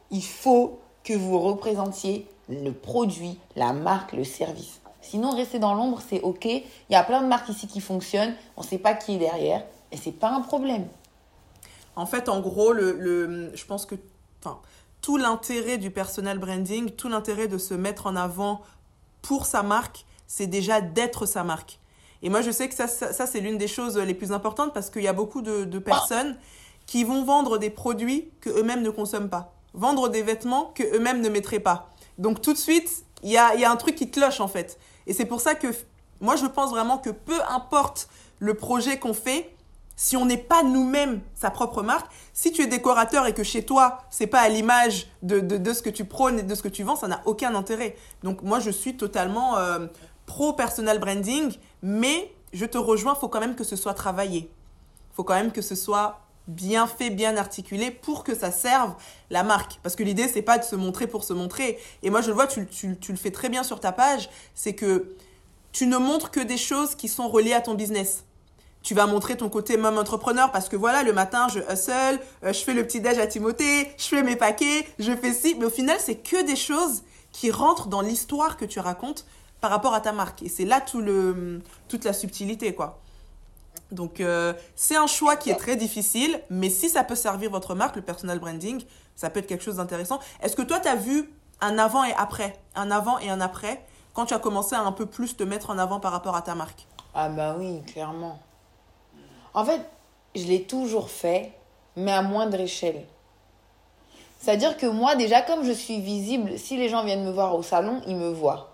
il 0.09 0.23
faut 0.23 0.79
que 1.03 1.13
vous 1.13 1.39
représentiez 1.39 2.27
le 2.49 2.71
produit, 2.71 3.37
la 3.55 3.73
marque, 3.73 4.13
le 4.13 4.23
service. 4.23 4.80
Sinon, 5.01 5.31
rester 5.31 5.59
dans 5.59 5.73
l'ombre, 5.73 5.99
c'est 6.07 6.21
OK. 6.21 6.45
Il 6.45 6.63
y 6.89 6.95
a 6.95 7.03
plein 7.03 7.21
de 7.21 7.27
marques 7.27 7.49
ici 7.49 7.67
qui 7.67 7.81
fonctionnent. 7.81 8.35
On 8.57 8.61
ne 8.61 8.67
sait 8.67 8.77
pas 8.77 8.93
qui 8.93 9.15
est 9.15 9.19
derrière. 9.19 9.63
Et 9.91 9.97
c'est 9.97 10.11
pas 10.11 10.29
un 10.29 10.41
problème. 10.41 10.87
En 11.95 12.05
fait, 12.05 12.29
en 12.29 12.39
gros, 12.39 12.71
le, 12.71 13.51
je 13.53 13.65
pense 13.65 13.85
que 13.85 13.95
tout 15.01 15.17
l'intérêt 15.17 15.77
du 15.77 15.91
personal 15.91 16.37
branding, 16.37 16.91
tout 16.91 17.09
l'intérêt 17.09 17.47
de 17.47 17.57
se 17.57 17.73
mettre 17.73 18.07
en 18.07 18.15
avant 18.15 18.61
pour 19.21 19.45
sa 19.45 19.63
marque, 19.63 20.05
c'est 20.27 20.47
déjà 20.47 20.79
d'être 20.79 21.25
sa 21.25 21.43
marque. 21.43 21.79
Et 22.21 22.29
moi, 22.29 22.41
je 22.41 22.51
sais 22.51 22.69
que 22.69 22.75
ça, 22.75 22.87
ça, 22.87 23.25
c'est 23.25 23.39
l'une 23.39 23.57
des 23.57 23.67
choses 23.67 23.97
les 23.97 24.13
plus 24.13 24.31
importantes 24.31 24.73
parce 24.73 24.89
qu'il 24.89 25.01
y 25.01 25.07
a 25.07 25.13
beaucoup 25.13 25.41
de, 25.41 25.65
de 25.65 25.79
personnes 25.79 26.37
qui 26.85 27.03
vont 27.03 27.23
vendre 27.23 27.57
des 27.57 27.71
produits 27.71 28.29
que 28.39 28.49
eux-mêmes 28.49 28.83
ne 28.83 28.91
consomment 28.91 29.29
pas 29.29 29.53
vendre 29.73 30.09
des 30.09 30.21
vêtements 30.21 30.71
que 30.75 30.83
eux-mêmes 30.95 31.21
ne 31.21 31.29
mettraient 31.29 31.59
pas. 31.59 31.89
Donc 32.17 32.41
tout 32.41 32.53
de 32.53 32.57
suite, 32.57 33.05
il 33.23 33.31
y 33.31 33.37
a, 33.37 33.55
y 33.55 33.63
a 33.63 33.71
un 33.71 33.75
truc 33.75 33.95
qui 33.95 34.09
cloche 34.09 34.39
en 34.39 34.47
fait. 34.47 34.77
Et 35.07 35.13
c'est 35.13 35.25
pour 35.25 35.41
ça 35.41 35.55
que 35.55 35.67
moi 36.19 36.35
je 36.35 36.45
pense 36.45 36.71
vraiment 36.71 36.97
que 36.97 37.09
peu 37.09 37.39
importe 37.49 38.09
le 38.39 38.53
projet 38.53 38.99
qu'on 38.99 39.13
fait, 39.13 39.55
si 39.95 40.17
on 40.17 40.25
n'est 40.25 40.37
pas 40.37 40.63
nous-mêmes 40.63 41.21
sa 41.35 41.51
propre 41.51 41.83
marque, 41.83 42.11
si 42.33 42.51
tu 42.51 42.63
es 42.63 42.67
décorateur 42.67 43.27
et 43.27 43.33
que 43.33 43.43
chez 43.43 43.63
toi, 43.63 43.99
c'est 44.09 44.25
pas 44.25 44.39
à 44.39 44.49
l'image 44.49 45.07
de, 45.21 45.39
de, 45.39 45.73
ce 45.73 45.83
que 45.83 45.91
tu 45.91 46.05
prônes 46.05 46.39
et 46.39 46.43
de 46.43 46.55
ce 46.55 46.63
que 46.63 46.69
tu 46.69 46.81
vends, 46.81 46.95
ça 46.95 47.07
n'a 47.07 47.21
aucun 47.25 47.53
intérêt. 47.53 47.95
Donc 48.23 48.41
moi, 48.41 48.59
je 48.59 48.71
suis 48.71 48.97
totalement 48.97 49.57
euh, 49.57 49.85
pro 50.25 50.53
personal 50.53 50.97
branding, 50.97 51.53
mais 51.83 52.33
je 52.51 52.65
te 52.65 52.79
rejoins, 52.79 53.13
faut 53.13 53.27
quand 53.27 53.39
même 53.39 53.55
que 53.55 53.63
ce 53.63 53.75
soit 53.75 53.93
travaillé. 53.93 54.51
faut 55.13 55.23
quand 55.23 55.35
même 55.35 55.51
que 55.51 55.61
ce 55.61 55.75
soit 55.75 56.21
bien 56.47 56.87
fait, 56.87 57.09
bien 57.09 57.37
articulé 57.37 57.91
pour 57.91 58.23
que 58.23 58.35
ça 58.35 58.51
serve 58.51 58.93
la 59.29 59.43
marque. 59.43 59.79
Parce 59.83 59.95
que 59.95 60.03
l'idée, 60.03 60.27
c'est 60.27 60.41
pas 60.41 60.57
de 60.57 60.63
se 60.63 60.75
montrer 60.75 61.07
pour 61.07 61.23
se 61.23 61.33
montrer. 61.33 61.79
Et 62.03 62.09
moi, 62.09 62.21
je 62.21 62.27
le 62.27 62.33
vois, 62.33 62.47
tu, 62.47 62.67
le 62.91 63.15
fais 63.15 63.31
très 63.31 63.49
bien 63.49 63.63
sur 63.63 63.79
ta 63.79 63.91
page, 63.91 64.29
c'est 64.55 64.73
que 64.73 65.15
tu 65.71 65.87
ne 65.87 65.97
montres 65.97 66.31
que 66.31 66.39
des 66.39 66.57
choses 66.57 66.95
qui 66.95 67.07
sont 67.07 67.29
reliées 67.29 67.53
à 67.53 67.61
ton 67.61 67.75
business. 67.75 68.25
Tu 68.83 68.95
vas 68.95 69.05
montrer 69.05 69.37
ton 69.37 69.47
côté 69.47 69.77
mom 69.77 69.99
entrepreneur 69.99 70.51
parce 70.51 70.67
que 70.67 70.75
voilà, 70.75 71.03
le 71.03 71.13
matin, 71.13 71.47
je 71.49 71.59
hustle, 71.59 72.19
euh, 72.43 72.51
je 72.51 72.63
fais 72.63 72.73
le 72.73 72.83
petit 72.83 72.99
déj 72.99 73.19
à 73.19 73.27
Timothée, 73.27 73.87
je 73.97 74.05
fais 74.05 74.23
mes 74.23 74.35
paquets, 74.35 74.87
je 74.97 75.15
fais 75.15 75.33
ci. 75.33 75.55
Mais 75.59 75.65
au 75.65 75.69
final, 75.69 75.97
c'est 75.99 76.15
que 76.15 76.43
des 76.43 76.55
choses 76.55 77.03
qui 77.31 77.51
rentrent 77.51 77.87
dans 77.87 78.01
l'histoire 78.01 78.57
que 78.57 78.65
tu 78.65 78.79
racontes 78.79 79.25
par 79.61 79.69
rapport 79.69 79.93
à 79.93 80.01
ta 80.01 80.11
marque. 80.11 80.41
Et 80.41 80.49
c'est 80.49 80.65
là 80.65 80.81
tout 80.81 80.99
le, 80.99 81.61
toute 81.87 82.03
la 82.03 82.13
subtilité, 82.13 82.73
quoi. 82.73 83.00
Donc, 83.91 84.19
euh, 84.19 84.53
c'est 84.75 84.95
un 84.95 85.07
choix 85.07 85.35
qui 85.35 85.49
est 85.49 85.55
très 85.55 85.75
difficile, 85.75 86.41
mais 86.49 86.69
si 86.69 86.89
ça 86.89 87.03
peut 87.03 87.15
servir 87.15 87.51
votre 87.51 87.75
marque, 87.75 87.97
le 87.97 88.01
personal 88.01 88.39
branding, 88.39 88.83
ça 89.15 89.29
peut 89.29 89.39
être 89.39 89.47
quelque 89.47 89.63
chose 89.63 89.75
d'intéressant. 89.75 90.19
Est-ce 90.41 90.55
que 90.55 90.61
toi, 90.61 90.79
tu 90.79 90.87
as 90.87 90.95
vu 90.95 91.29
un 91.59 91.77
avant 91.77 92.03
et 92.03 92.13
après? 92.13 92.55
Un 92.75 92.89
avant 92.89 93.19
et 93.19 93.29
un 93.29 93.41
après 93.41 93.83
quand 94.13 94.25
tu 94.25 94.33
as 94.33 94.39
commencé 94.39 94.75
à 94.75 94.81
un 94.81 94.91
peu 94.91 95.05
plus 95.05 95.35
te 95.37 95.43
mettre 95.43 95.69
en 95.69 95.77
avant 95.77 95.99
par 95.99 96.11
rapport 96.11 96.35
à 96.35 96.41
ta 96.41 96.55
marque? 96.55 96.85
Ah 97.13 97.29
bah 97.29 97.55
oui, 97.57 97.81
clairement. 97.83 98.39
En 99.53 99.65
fait, 99.65 99.81
je 100.35 100.45
l'ai 100.45 100.63
toujours 100.63 101.09
fait, 101.09 101.53
mais 101.95 102.11
à 102.11 102.21
moindre 102.21 102.59
échelle. 102.59 103.05
C'est-à-dire 104.39 104.77
que 104.77 104.87
moi, 104.87 105.15
déjà, 105.15 105.41
comme 105.41 105.63
je 105.63 105.71
suis 105.71 106.01
visible, 106.01 106.57
si 106.57 106.77
les 106.77 106.89
gens 106.89 107.03
viennent 107.03 107.23
me 107.23 107.31
voir 107.31 107.55
au 107.55 107.63
salon, 107.63 108.01
ils 108.07 108.15
me 108.15 108.29
voient. 108.29 108.70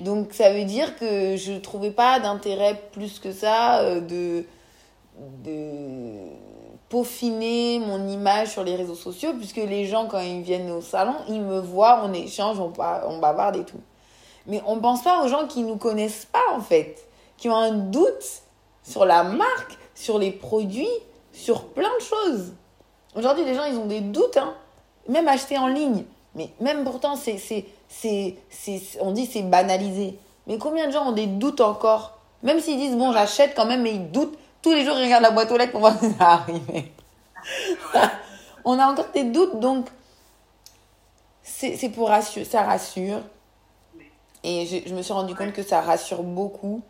Donc 0.00 0.32
ça 0.32 0.52
veut 0.52 0.64
dire 0.64 0.96
que 0.96 1.36
je 1.36 1.52
ne 1.52 1.58
trouvais 1.58 1.90
pas 1.90 2.18
d'intérêt 2.18 2.80
plus 2.92 3.18
que 3.18 3.32
ça 3.32 3.80
euh, 3.80 4.00
de, 4.00 4.44
de 5.44 6.28
peaufiner 6.88 7.78
mon 7.78 8.08
image 8.08 8.52
sur 8.52 8.64
les 8.64 8.76
réseaux 8.76 8.94
sociaux, 8.94 9.32
puisque 9.34 9.56
les 9.56 9.84
gens, 9.84 10.06
quand 10.06 10.20
ils 10.20 10.42
viennent 10.42 10.70
au 10.70 10.80
salon, 10.80 11.14
ils 11.28 11.40
me 11.40 11.60
voient, 11.60 12.02
on 12.04 12.12
échange, 12.12 12.58
on, 12.58 12.72
on 13.06 13.18
bavarde 13.18 13.56
et 13.56 13.64
tout. 13.64 13.80
Mais 14.46 14.62
on 14.66 14.76
ne 14.76 14.80
pense 14.80 15.02
pas 15.02 15.24
aux 15.24 15.28
gens 15.28 15.46
qui 15.46 15.62
ne 15.62 15.68
nous 15.68 15.76
connaissent 15.76 16.26
pas, 16.26 16.54
en 16.54 16.60
fait, 16.60 17.08
qui 17.36 17.48
ont 17.48 17.56
un 17.56 17.72
doute 17.72 18.42
sur 18.82 19.04
la 19.06 19.24
marque, 19.24 19.78
sur 19.94 20.18
les 20.18 20.30
produits, 20.30 20.88
sur 21.32 21.64
plein 21.68 21.90
de 21.98 22.02
choses. 22.02 22.52
Aujourd'hui, 23.16 23.44
les 23.44 23.54
gens, 23.54 23.64
ils 23.64 23.78
ont 23.78 23.86
des 23.86 24.00
doutes, 24.00 24.36
hein. 24.36 24.54
même 25.08 25.28
acheter 25.28 25.56
en 25.56 25.68
ligne. 25.68 26.04
Mais 26.34 26.50
même 26.60 26.84
pourtant, 26.84 27.16
c'est 27.16 27.64
c'est, 28.00 28.36
on 29.00 29.12
dit 29.12 29.26
c'est 29.26 29.42
banalisé. 29.42 30.18
Mais 30.46 30.58
combien 30.58 30.86
de 30.86 30.92
gens 30.92 31.08
ont 31.08 31.12
des 31.12 31.26
doutes 31.26 31.60
encore? 31.60 32.18
Même 32.42 32.60
s'ils 32.60 32.76
disent, 32.76 32.96
bon, 32.96 33.12
j'achète 33.12 33.54
quand 33.54 33.66
même, 33.66 33.82
mais 33.82 33.92
ils 33.92 34.10
doutent. 34.10 34.36
Tous 34.62 34.72
les 34.72 34.84
jours, 34.84 34.96
ils 34.98 35.04
regardent 35.04 35.22
la 35.22 35.30
boîte 35.30 35.50
aux 35.50 35.56
lettres 35.56 35.72
pour 35.72 35.80
voir 35.80 35.98
si 35.98 36.10
ça 36.12 36.24
arrive. 36.32 36.84
on 38.64 38.78
a 38.78 38.86
encore 38.86 39.06
des 39.14 39.24
doutes, 39.24 39.60
donc 39.60 39.86
c'est 41.42 41.90
pour 41.90 42.08
rassurer, 42.08 42.44
ça 42.44 42.62
rassure. 42.62 43.20
Et 44.42 44.84
je, 44.86 44.94
me 44.94 45.02
suis 45.02 45.12
rendu 45.12 45.34
compte 45.34 45.52
que 45.52 45.62
ça 45.62 45.80
rassure 45.80 46.22
beaucoup. 46.22 46.82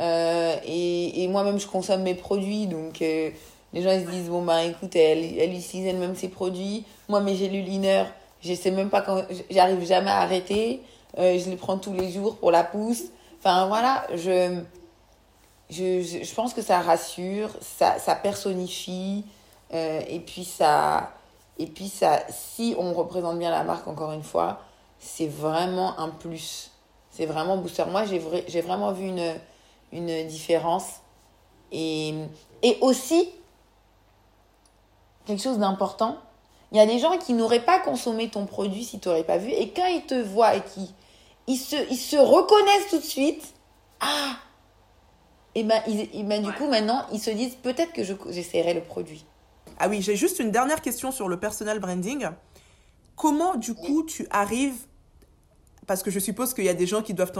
Euh, 0.00 0.56
et, 0.64 1.22
et 1.22 1.28
moi-même, 1.28 1.58
je 1.58 1.66
consomme 1.66 2.02
mes 2.02 2.14
produits, 2.14 2.66
donc 2.66 3.02
euh, 3.02 3.30
les 3.72 3.82
gens 3.82 3.90
ils 3.90 4.04
se 4.04 4.10
disent, 4.10 4.28
bon, 4.28 4.42
bah 4.42 4.64
écoute, 4.64 4.94
elle, 4.96 5.38
elle 5.38 5.54
utilise 5.54 5.86
elle-même 5.86 6.16
ses 6.16 6.28
produits. 6.28 6.84
Moi, 7.08 7.20
mes 7.20 7.36
gélulineurs, 7.36 8.06
je 8.40 8.54
sais 8.54 8.70
même 8.70 8.90
pas 8.90 9.02
quand, 9.02 9.22
j'arrive 9.50 9.84
jamais 9.84 10.10
à 10.10 10.18
arrêter. 10.18 10.82
Euh, 11.18 11.38
je 11.38 11.48
les 11.50 11.56
prends 11.56 11.78
tous 11.78 11.92
les 11.92 12.10
jours 12.10 12.36
pour 12.36 12.50
la 12.50 12.64
pousse. 12.64 13.04
Enfin 13.38 13.66
voilà, 13.66 14.06
je, 14.14 14.60
je, 15.70 16.02
je 16.22 16.34
pense 16.34 16.54
que 16.54 16.62
ça 16.62 16.80
rassure, 16.80 17.50
ça, 17.60 17.98
ça 17.98 18.14
personnifie, 18.14 19.24
euh, 19.72 20.00
et 20.08 20.20
puis 20.20 20.44
ça, 20.44 21.12
et 21.58 21.66
puis 21.66 21.88
ça, 21.88 22.20
si 22.28 22.74
on 22.78 22.92
représente 22.92 23.38
bien 23.38 23.50
la 23.50 23.64
marque 23.64 23.86
encore 23.86 24.12
une 24.12 24.22
fois, 24.22 24.60
c'est 24.98 25.26
vraiment 25.28 25.98
un 25.98 26.08
plus. 26.08 26.70
C'est 27.10 27.26
vraiment 27.26 27.56
booster. 27.56 27.84
Moi, 27.86 28.04
j'ai 28.04 28.22
j'ai 28.48 28.60
vraiment 28.60 28.92
vu 28.92 29.06
une, 29.06 29.34
une 29.92 30.26
différence. 30.26 31.00
Et, 31.72 32.14
et 32.62 32.78
aussi, 32.80 33.28
quelque 35.26 35.42
chose 35.42 35.58
d'important, 35.58 36.16
il 36.72 36.78
y 36.78 36.80
a 36.80 36.86
des 36.86 36.98
gens 36.98 37.16
qui 37.18 37.32
n'auraient 37.32 37.64
pas 37.64 37.78
consommé 37.78 38.28
ton 38.28 38.46
produit 38.46 38.84
si 38.84 39.00
tu 39.00 39.08
n'aurais 39.08 39.24
pas 39.24 39.38
vu. 39.38 39.50
Et 39.50 39.70
quand 39.70 39.86
ils 39.86 40.04
te 40.04 40.14
voient 40.14 40.54
et 40.54 40.62
qu'ils 40.62 40.88
ils 41.46 41.56
se, 41.56 41.76
ils 41.90 41.96
se 41.96 42.16
reconnaissent 42.16 42.88
tout 42.90 42.98
de 42.98 43.04
suite, 43.04 43.54
ah 44.00 44.36
Et 45.54 45.64
ben, 45.64 45.80
ils, 45.86 46.24
ben 46.26 46.42
du 46.42 46.52
coup, 46.52 46.68
maintenant, 46.68 47.06
ils 47.12 47.20
se 47.20 47.30
disent 47.30 47.56
peut-être 47.56 47.92
que 47.92 48.02
j'essaierai 48.04 48.74
le 48.74 48.82
produit. 48.82 49.24
Ah 49.78 49.88
oui, 49.88 50.02
j'ai 50.02 50.14
juste 50.14 50.38
une 50.38 50.50
dernière 50.50 50.82
question 50.82 51.10
sur 51.10 51.28
le 51.28 51.38
personal 51.38 51.78
branding. 51.78 52.28
Comment, 53.16 53.56
du 53.56 53.74
coup, 53.74 54.04
tu 54.04 54.26
arrives 54.30 54.86
Parce 55.86 56.02
que 56.02 56.10
je 56.10 56.18
suppose 56.18 56.52
qu'il 56.52 56.64
y 56.64 56.68
a 56.68 56.74
des 56.74 56.86
gens 56.86 57.02
qui 57.02 57.14
doivent 57.14 57.32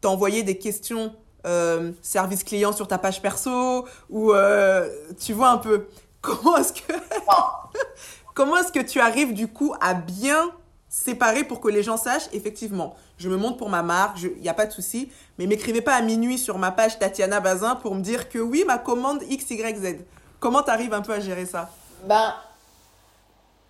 t'envoyer 0.00 0.42
des 0.42 0.58
questions 0.58 1.14
euh, 1.46 1.92
service 2.02 2.42
client 2.42 2.72
sur 2.72 2.88
ta 2.88 2.98
page 2.98 3.22
perso 3.22 3.86
ou 4.10 4.32
euh, 4.32 4.90
tu 5.20 5.32
vois 5.32 5.50
un 5.50 5.58
peu 5.58 5.86
comment 6.20 6.56
est-ce 6.56 6.72
que 6.72 6.92
Comment 8.36 8.58
est-ce 8.58 8.70
que 8.70 8.80
tu 8.80 9.00
arrives 9.00 9.32
du 9.32 9.48
coup 9.48 9.74
à 9.80 9.94
bien 9.94 10.50
séparer 10.90 11.42
pour 11.42 11.58
que 11.58 11.68
les 11.68 11.82
gens 11.82 11.96
sachent? 11.96 12.28
Effectivement, 12.34 12.94
je 13.16 13.30
me 13.30 13.38
montre 13.38 13.56
pour 13.56 13.70
ma 13.70 13.82
marque, 13.82 14.20
il 14.20 14.42
n'y 14.42 14.48
a 14.50 14.52
pas 14.52 14.66
de 14.66 14.72
souci, 14.72 15.10
mais 15.38 15.46
m'écrivez 15.46 15.80
pas 15.80 15.94
à 15.94 16.02
minuit 16.02 16.36
sur 16.36 16.58
ma 16.58 16.70
page 16.70 16.98
Tatiana 16.98 17.40
Bazin 17.40 17.76
pour 17.76 17.94
me 17.94 18.02
dire 18.02 18.28
que 18.28 18.38
oui, 18.38 18.62
ma 18.66 18.76
commande 18.76 19.22
XYZ. 19.22 20.00
Comment 20.38 20.62
tu 20.62 20.68
arrives 20.68 20.92
un 20.92 21.00
peu 21.00 21.14
à 21.14 21.20
gérer 21.20 21.46
ça? 21.46 21.70
Ben, 22.04 22.34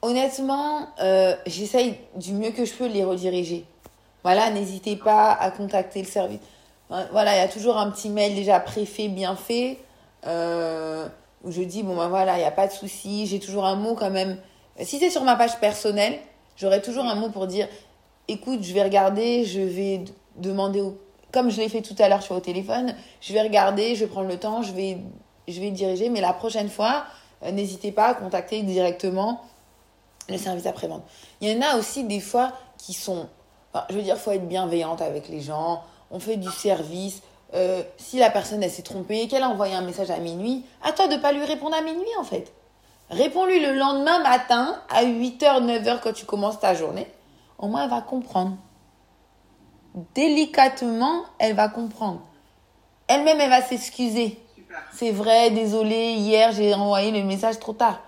honnêtement, 0.03 0.89
euh, 1.01 1.37
j'essaye 1.47 2.01
du 2.17 2.33
mieux 2.33 2.51
que 2.51 2.65
je 2.65 2.75
peux 2.75 2.89
de 2.89 2.93
les 2.93 3.05
rediriger. 3.05 3.65
Voilà, 4.25 4.51
n'hésitez 4.51 4.97
pas 4.97 5.31
à 5.31 5.53
contacter 5.53 6.03
le 6.03 6.09
service. 6.09 6.41
Voilà, 6.89 7.37
il 7.37 7.39
y 7.39 7.45
a 7.45 7.49
toujours 7.49 7.77
un 7.77 7.89
petit 7.93 8.09
mail 8.09 8.35
déjà 8.35 8.59
préfet, 8.59 9.07
bien 9.07 9.37
fait, 9.37 9.79
euh, 10.27 11.07
où 11.45 11.53
je 11.53 11.63
dis, 11.63 11.85
bon 11.85 11.95
ben 11.95 12.09
voilà, 12.09 12.35
il 12.35 12.41
n'y 12.41 12.45
a 12.45 12.51
pas 12.51 12.67
de 12.67 12.73
souci, 12.73 13.29
j'ai 13.29 13.39
toujours 13.39 13.65
un 13.65 13.77
mot 13.77 13.95
quand 13.95 14.11
même. 14.11 14.37
Si 14.83 14.99
c'est 14.99 15.11
sur 15.11 15.23
ma 15.25 15.37
page 15.37 15.59
personnelle, 15.59 16.19
j'aurai 16.57 16.83
toujours 16.83 17.05
un 17.05 17.15
mot 17.15 17.31
pour 17.31 17.47
dire, 17.47 17.69
écoute, 18.29 18.63
je 18.63 18.73
vais 18.75 18.83
regarder, 18.83 19.45
je 19.45 19.61
vais 19.61 20.05
demander, 20.37 20.81
au... 20.81 20.99
comme 21.33 21.51
je 21.51 21.59
l'ai 21.59 21.69
fait 21.69 21.83
tout 21.83 21.95
à 21.99 22.09
l'heure, 22.09 22.23
sur 22.23 22.37
au 22.37 22.41
téléphone, 22.41 22.95
je 23.21 23.33
vais 23.33 23.43
regarder, 23.43 23.95
je 23.95 24.05
vais 24.05 24.11
prendre 24.11 24.29
le 24.29 24.39
temps, 24.39 24.63
je 24.63 24.73
vais, 24.73 24.99
je 25.49 25.61
vais 25.61 25.71
diriger, 25.71 26.11
mais 26.11 26.21
la 26.21 26.33
prochaine 26.33 26.69
fois, 26.69 27.05
euh, 27.43 27.53
n'hésitez 27.53 27.93
pas 27.93 28.09
à 28.09 28.15
contacter 28.15 28.63
directement 28.63 29.41
le 30.29 30.39
service 30.39 30.67
après-vente. 30.67 31.05
Il 31.41 31.51
y 31.51 31.57
en 31.57 31.63
a 31.63 31.77
aussi 31.79 32.05
des 32.05 32.21
fois 32.21 32.53
qui 32.79 32.93
sont, 32.93 33.29
je 33.91 33.95
veux 33.95 34.03
dire, 34.03 34.17
faut 34.17 34.33
être 34.33 34.49
bienveillante 34.49 35.01
avec 35.03 35.29
les 35.29 35.41
gens. 35.41 35.83
On 36.11 36.19
fait 36.19 36.37
du 36.37 36.51
service. 36.51 37.23
Euh, 37.55 37.83
si 37.97 38.19
la 38.19 38.31
personne 38.31 38.69
s'est 38.69 38.83
trompée, 38.83 39.29
qu'elle 39.29 39.43
a 39.43 39.49
envoyé 39.49 39.75
un 39.75 39.83
message 39.83 40.11
à 40.11 40.19
minuit, 40.19 40.65
à 40.83 40.93
toi 40.93 41.07
de 41.07 41.17
pas 41.17 41.33
lui 41.33 41.45
répondre 41.45 41.77
à 41.77 41.83
minuit 41.83 42.05
en 42.19 42.25
fait. 42.25 42.53
Réponds-lui 43.11 43.61
le 43.61 43.75
lendemain 43.75 44.21
matin 44.21 44.77
à 44.91 45.05
8h, 45.05 45.65
9h 45.65 46.01
quand 46.03 46.13
tu 46.13 46.25
commences 46.25 46.59
ta 46.59 46.75
journée. 46.75 47.07
Au 47.59 47.69
moins 47.69 47.85
elle 47.85 47.91
va 47.91 48.01
comprendre. 48.01 48.57
Délicatement, 50.15 51.23
elle 51.39 51.55
va 51.55 51.69
comprendre. 51.69 52.21
Elle-même, 53.09 53.41
elle 53.41 53.51
va 53.51 53.63
s'excuser. 53.63 54.39
C'est 54.93 55.13
vrai, 55.13 55.51
désolé, 55.51 56.15
hier 56.15 56.53
j'ai 56.53 56.75
envoyé 56.75 57.13
le 57.13 57.25
message 57.25 57.59
trop 57.59 57.73
tard. 57.73 58.01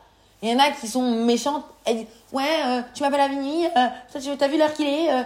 Il 0.43 0.51
y 0.51 0.55
en 0.55 0.59
a 0.59 0.71
qui 0.71 0.87
sont 0.87 1.25
méchantes. 1.25 1.65
Elles 1.85 1.99
disent 1.99 2.07
Ouais, 2.33 2.45
euh, 2.67 2.83
tu 2.93 3.03
m'appelles 3.03 3.21
à 3.21 3.29
minuit, 3.29 3.65
euh, 3.65 3.87
tu 4.13 4.45
as 4.45 4.49
vu 4.49 4.59
l'heure 4.59 4.75
qu'il 4.75 4.87
est 4.87 5.11
euh, 5.11 5.23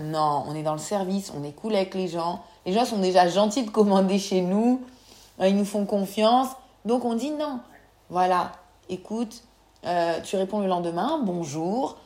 Non, 0.00 0.44
on 0.48 0.54
est 0.54 0.62
dans 0.62 0.72
le 0.72 0.78
service, 0.78 1.30
on 1.38 1.44
est 1.44 1.52
cool 1.52 1.74
avec 1.74 1.94
les 1.94 2.08
gens. 2.08 2.42
Les 2.64 2.72
gens 2.72 2.86
sont 2.86 2.98
déjà 2.98 3.28
gentils 3.28 3.64
de 3.64 3.70
commander 3.70 4.18
chez 4.18 4.40
nous. 4.40 4.80
ils 5.40 5.56
nous 5.56 5.66
font 5.66 5.84
confiance. 5.84 6.48
Donc 6.86 7.04
on 7.04 7.14
dit 7.14 7.30
non. 7.30 7.60
Voilà, 8.08 8.52
écoute, 8.88 9.42
tu 10.24 10.36
réponds 10.36 10.60
le 10.60 10.68
lendemain 10.68 11.20
Bonjour, 11.22 11.96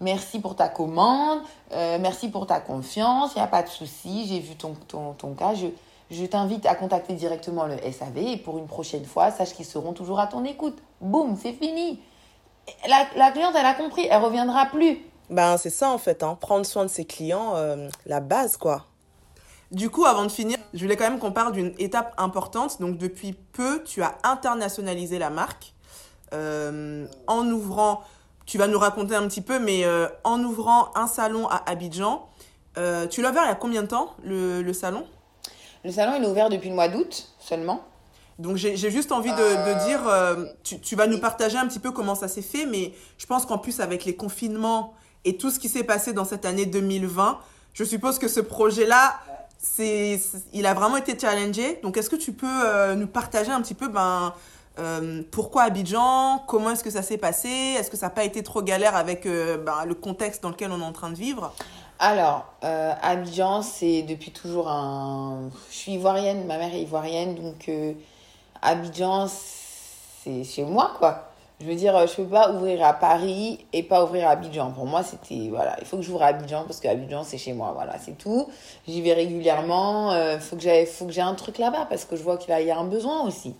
merci 0.00 0.40
pour 0.40 0.56
ta 0.56 0.68
commande, 0.68 1.40
merci 1.72 2.28
pour 2.30 2.46
ta 2.46 2.60
confiance, 2.60 3.32
il 3.34 3.38
n'y 3.38 3.44
a 3.44 3.48
pas 3.48 3.62
de 3.62 3.68
souci, 3.68 4.26
j'ai 4.26 4.40
vu 4.40 4.56
ton, 4.56 4.74
ton, 4.88 5.12
ton 5.12 5.34
cas. 5.34 5.54
Je, 5.54 5.66
je 6.10 6.24
t'invite 6.24 6.66
à 6.66 6.74
contacter 6.74 7.14
directement 7.14 7.66
le 7.66 7.76
SAV 7.76 8.18
et 8.18 8.36
pour 8.36 8.58
une 8.58 8.66
prochaine 8.66 9.04
fois, 9.04 9.30
sache 9.30 9.52
qu'ils 9.52 9.64
seront 9.64 9.92
toujours 9.92 10.18
à 10.18 10.26
ton 10.26 10.44
écoute. 10.44 10.76
Boum, 11.00 11.36
c'est 11.40 11.52
fini. 11.52 12.00
La, 12.88 13.30
cliente, 13.30 13.54
elle 13.58 13.66
a 13.66 13.74
compris, 13.74 14.06
elle 14.10 14.22
reviendra 14.22 14.66
plus. 14.66 14.98
Ben, 15.28 15.56
c'est 15.56 15.70
ça 15.70 15.90
en 15.90 15.98
fait, 15.98 16.22
hein. 16.22 16.36
prendre 16.40 16.66
soin 16.66 16.82
de 16.82 16.90
ses 16.90 17.04
clients, 17.04 17.54
euh, 17.54 17.88
la 18.06 18.18
base 18.18 18.56
quoi. 18.56 18.86
Du 19.70 19.88
coup, 19.90 20.04
avant 20.04 20.24
de 20.24 20.30
finir, 20.30 20.58
je 20.74 20.82
voulais 20.82 20.96
quand 20.96 21.08
même 21.08 21.18
qu'on 21.18 21.32
parle 21.32 21.52
d'une 21.52 21.72
étape 21.78 22.14
importante. 22.18 22.80
Donc, 22.80 22.98
depuis 22.98 23.32
peu, 23.52 23.82
tu 23.84 24.02
as 24.02 24.18
internationalisé 24.24 25.18
la 25.18 25.30
marque 25.30 25.74
euh, 26.32 27.06
en 27.26 27.46
ouvrant, 27.48 28.02
tu 28.46 28.58
vas 28.58 28.66
nous 28.66 28.78
raconter 28.78 29.14
un 29.14 29.26
petit 29.28 29.42
peu, 29.42 29.58
mais 29.58 29.84
euh, 29.84 30.08
en 30.24 30.42
ouvrant 30.42 30.90
un 30.96 31.06
salon 31.06 31.48
à 31.48 31.62
Abidjan. 31.70 32.28
tu 33.10 33.22
l'as 33.22 33.30
ouvert 33.30 33.44
il 33.44 33.48
y 33.48 33.52
a 33.52 33.54
combien 33.54 33.82
de 33.82 33.88
temps, 33.88 34.14
le 34.24 34.72
salon? 34.72 35.06
Le 35.84 35.90
salon, 35.90 36.14
il 36.18 36.24
est 36.24 36.28
ouvert 36.28 36.50
depuis 36.50 36.68
le 36.68 36.74
mois 36.74 36.88
d'août 36.88 37.28
seulement. 37.38 37.82
Donc 38.38 38.56
j'ai 38.56 38.90
juste 38.90 39.12
envie 39.12 39.32
de, 39.32 39.36
de 39.36 39.86
dire, 39.86 40.08
euh, 40.08 40.46
tu, 40.62 40.80
tu, 40.80 40.96
vas 40.96 41.06
nous 41.06 41.20
partager 41.20 41.58
un 41.58 41.66
petit 41.66 41.78
peu 41.78 41.90
comment 41.90 42.14
ça 42.14 42.26
s'est 42.26 42.40
fait, 42.40 42.64
mais 42.64 42.94
je 43.18 43.26
pense 43.26 43.44
qu'en 43.44 43.58
plus 43.58 43.80
avec 43.80 44.06
les 44.06 44.16
confinements 44.16 44.94
et 45.26 45.36
tout 45.36 45.50
ce 45.50 45.58
qui 45.58 45.68
s'est 45.68 45.84
passé 45.84 46.14
dans 46.14 46.24
cette 46.24 46.46
année 46.46 46.64
2020, 46.64 47.38
je 47.74 47.84
suppose 47.84 48.18
que 48.18 48.28
ce 48.28 48.40
projet-là, 48.40 49.20
c'est, 49.60 50.20
il 50.52 50.66
a 50.66 50.74
vraiment 50.74 50.96
été 50.96 51.18
challengé. 51.18 51.78
Donc 51.82 51.96
est-ce 51.96 52.10
que 52.10 52.16
tu 52.16 52.32
peux 52.32 52.46
euh, 52.46 52.94
nous 52.94 53.06
partager 53.06 53.50
un 53.50 53.60
petit 53.60 53.74
peu 53.74 53.88
ben, 53.88 54.32
euh, 54.78 55.22
pourquoi 55.30 55.64
Abidjan? 55.64 56.42
Comment 56.46 56.70
est-ce 56.70 56.84
que 56.84 56.90
ça 56.90 57.02
s'est 57.02 57.18
passé? 57.18 57.48
Est-ce 57.48 57.90
que 57.90 57.96
ça 57.96 58.06
n'a 58.06 58.10
pas 58.10 58.24
été 58.24 58.42
trop 58.42 58.62
galère 58.62 58.96
avec 58.96 59.26
ben, 59.26 59.84
le 59.86 59.94
contexte 59.94 60.42
dans 60.42 60.50
lequel 60.50 60.72
on 60.72 60.80
est 60.80 60.84
en 60.84 60.92
train 60.92 61.10
de 61.10 61.16
vivre? 61.16 61.52
Alors, 62.02 62.46
euh, 62.64 62.94
Abidjan, 63.02 63.60
c'est 63.60 64.00
depuis 64.00 64.30
toujours 64.30 64.70
un. 64.70 65.50
Je 65.70 65.76
suis 65.76 65.92
ivoirienne, 65.92 66.46
ma 66.46 66.56
mère 66.56 66.74
est 66.74 66.80
ivoirienne, 66.80 67.34
donc 67.34 67.68
euh, 67.68 67.92
Abidjan, 68.62 69.28
c'est 69.28 70.42
chez 70.42 70.64
moi, 70.64 70.92
quoi. 70.98 71.29
Je 71.60 71.66
veux 71.66 71.74
dire, 71.74 72.06
je 72.06 72.14
peux 72.14 72.24
pas 72.24 72.52
ouvrir 72.52 72.82
à 72.82 72.94
Paris 72.94 73.58
et 73.74 73.82
pas 73.82 74.02
ouvrir 74.02 74.28
à 74.28 74.30
Abidjan. 74.30 74.70
Pour 74.70 74.86
moi, 74.86 75.02
c'était. 75.02 75.48
Voilà, 75.50 75.76
il 75.78 75.86
faut 75.86 75.98
que 75.98 76.02
j'ouvre 76.02 76.22
à 76.22 76.28
Abidjan 76.28 76.64
parce 76.64 76.80
qu'Abidjan, 76.80 77.22
c'est 77.22 77.36
chez 77.36 77.52
moi. 77.52 77.72
Voilà, 77.74 77.98
c'est 77.98 78.16
tout. 78.16 78.48
J'y 78.88 79.02
vais 79.02 79.12
régulièrement. 79.12 80.10
Euh, 80.12 80.38
faut 80.38 80.56
que 80.56 80.62
j'ai 80.62 81.20
un 81.20 81.34
truc 81.34 81.58
là-bas 81.58 81.86
parce 81.90 82.06
que 82.06 82.16
je 82.16 82.22
vois 82.22 82.38
qu'il 82.38 82.58
y 82.58 82.70
a 82.70 82.78
un 82.78 82.84
besoin 82.84 83.26
aussi. 83.26 83.54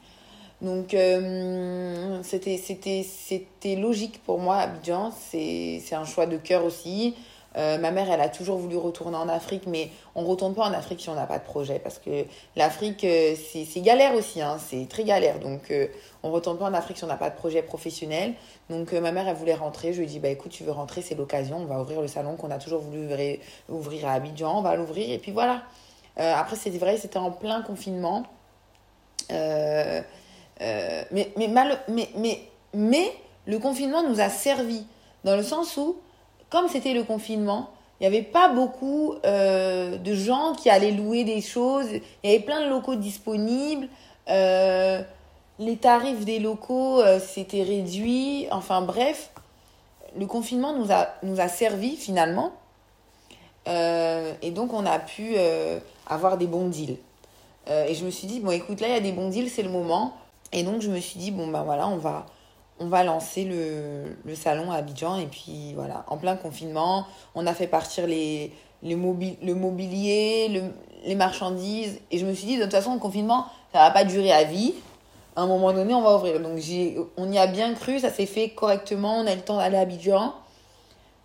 Donc, 0.62 0.94
euh, 0.94 2.22
c'était 2.22 3.76
logique 3.76 4.22
pour 4.24 4.38
moi, 4.38 4.56
Abidjan. 4.56 5.12
C'est 5.12 5.82
un 5.92 6.04
choix 6.06 6.24
de 6.24 6.38
cœur 6.38 6.64
aussi. 6.64 7.14
Euh, 7.56 7.78
ma 7.78 7.90
mère, 7.90 8.10
elle 8.10 8.20
a 8.20 8.28
toujours 8.28 8.58
voulu 8.58 8.76
retourner 8.76 9.16
en 9.16 9.28
Afrique, 9.28 9.66
mais 9.66 9.90
on 10.14 10.22
ne 10.22 10.26
retourne 10.26 10.54
pas 10.54 10.62
en 10.62 10.72
Afrique 10.72 11.00
si 11.00 11.08
on 11.08 11.14
n'a 11.14 11.26
pas 11.26 11.38
de 11.38 11.44
projet. 11.44 11.78
Parce 11.80 11.98
que 11.98 12.24
l'Afrique, 12.56 13.02
euh, 13.04 13.34
c'est 13.34 13.80
galère 13.80 14.14
aussi, 14.14 14.40
hein, 14.40 14.58
c'est 14.58 14.88
très 14.88 15.04
galère. 15.04 15.40
Donc, 15.40 15.70
euh, 15.70 15.88
on 16.22 16.28
ne 16.28 16.34
retourne 16.34 16.58
pas 16.58 16.66
en 16.66 16.74
Afrique 16.74 16.98
si 16.98 17.04
on 17.04 17.08
n'a 17.08 17.16
pas 17.16 17.30
de 17.30 17.34
projet 17.34 17.62
professionnel. 17.62 18.34
Donc, 18.68 18.92
ma 18.92 19.10
mère, 19.10 19.26
elle 19.26 19.34
voulait 19.36 19.54
rentrer. 19.54 19.92
Je 19.92 19.98
lui 19.98 20.04
ai 20.04 20.08
dit, 20.08 20.20
bah, 20.20 20.28
écoute, 20.28 20.52
tu 20.52 20.62
veux 20.62 20.72
rentrer, 20.72 21.02
c'est 21.02 21.16
l'occasion. 21.16 21.58
On 21.58 21.64
va 21.64 21.80
ouvrir 21.80 22.00
le 22.00 22.08
salon 22.08 22.36
qu'on 22.36 22.50
a 22.50 22.58
toujours 22.58 22.80
voulu 22.80 23.08
ouvrir, 23.68 24.06
à 24.06 24.12
Abidjan. 24.12 24.58
On 24.58 24.62
va 24.62 24.76
l'ouvrir. 24.76 25.10
Et 25.10 25.18
puis 25.18 25.32
voilà. 25.32 25.62
après, 26.16 26.56
c'est 26.56 26.70
vrai, 26.70 26.96
c'était 26.98 27.18
en 27.18 27.32
plein 27.32 27.62
confinement. 27.62 28.22
mais, 29.28 30.04
mais, 31.10 31.48
mal, 31.48 31.80
mais, 31.88 32.10
mais, 32.16 32.38
mais 32.74 33.12
le 33.46 33.58
confinement 33.58 34.08
nous 34.08 34.20
a 34.20 34.28
servi 34.28 34.86
dans 35.24 35.36
le 35.36 35.42
sens 35.42 35.76
où 35.76 35.96
comme 36.50 36.68
c'était 36.68 36.92
le 36.94 37.04
confinement, 37.04 37.70
il 38.00 38.08
n'y 38.08 38.16
avait 38.16 38.26
pas 38.26 38.48
beaucoup 38.48 39.14
euh, 39.24 39.98
de 39.98 40.14
gens 40.14 40.54
qui 40.54 40.70
allaient 40.70 40.90
louer 40.90 41.24
des 41.24 41.42
choses. 41.42 41.86
Il 42.22 42.30
y 42.30 42.34
avait 42.34 42.42
plein 42.42 42.64
de 42.64 42.70
locaux 42.70 42.96
disponibles. 42.96 43.88
Euh, 44.28 45.02
les 45.58 45.76
tarifs 45.76 46.24
des 46.24 46.38
locaux 46.38 47.00
euh, 47.00 47.20
s'étaient 47.20 47.62
réduits. 47.62 48.46
Enfin 48.50 48.80
bref, 48.80 49.30
le 50.18 50.24
confinement 50.24 50.72
nous 50.72 50.90
a, 50.90 51.08
nous 51.22 51.40
a 51.40 51.48
servi 51.48 51.96
finalement. 51.96 52.52
et 53.66 54.50
donc 54.50 54.72
on 54.72 54.86
a 54.86 54.98
pu 54.98 55.36
avoir 56.06 56.38
des 56.38 56.46
bons 56.46 56.68
deals. 56.68 56.96
et 57.68 57.94
je 57.94 58.04
me 58.04 58.10
suis 58.10 58.26
dit, 58.26 58.40
bon 58.40 58.50
écoute, 58.50 58.80
là 58.80 58.88
il 58.88 58.94
y 58.94 58.96
a 58.96 59.00
des 59.00 59.12
bons 59.12 59.28
deals, 59.28 59.50
c'est 59.50 59.62
le 59.62 59.68
moment. 59.68 60.14
Et 60.52 60.64
donc 60.64 60.80
je 60.80 60.90
me 60.90 60.98
suis 60.98 61.20
dit, 61.20 61.30
bon 61.30 61.46
ben 61.46 61.62
voilà, 61.62 61.86
on 61.86 61.98
va, 61.98 62.26
on 62.80 62.86
va 62.86 63.04
lancer 63.04 63.44
le, 63.44 64.34
salon 64.34 64.72
à 64.72 64.76
Abidjan. 64.76 65.18
Et 65.18 65.26
puis 65.26 65.74
voilà, 65.74 66.04
en 66.08 66.16
plein 66.16 66.34
confinement, 66.34 67.06
on 67.34 67.46
a 67.46 67.54
fait 67.54 67.66
partir 67.66 68.06
les, 68.06 68.52
le 68.82 68.96
mobilier, 68.96 70.62
les 71.04 71.14
marchandises. 71.14 72.00
Et 72.10 72.18
je 72.18 72.26
me 72.26 72.32
suis 72.32 72.46
dit, 72.46 72.56
de 72.56 72.62
toute 72.62 72.72
façon, 72.72 72.94
le 72.94 73.00
confinement, 73.00 73.46
ça 73.72 73.80
va 73.80 73.90
pas 73.90 74.04
durer 74.04 74.32
à 74.32 74.44
vie. 74.44 74.74
À 75.36 75.42
un 75.42 75.46
moment 75.46 75.72
donné, 75.72 75.94
on 75.94 76.02
va 76.02 76.16
ouvrir. 76.16 76.40
Donc 76.40 76.58
on 77.16 77.30
y 77.30 77.38
a 77.38 77.46
bien 77.46 77.74
cru, 77.74 78.00
ça 78.00 78.10
s'est 78.10 78.26
fait 78.26 78.48
correctement. 78.50 79.18
On 79.18 79.26
a 79.26 79.32
eu 79.32 79.36
le 79.36 79.42
temps 79.42 79.58
d'aller 79.58 79.76
à 79.76 79.80
Abidjan, 79.80 80.34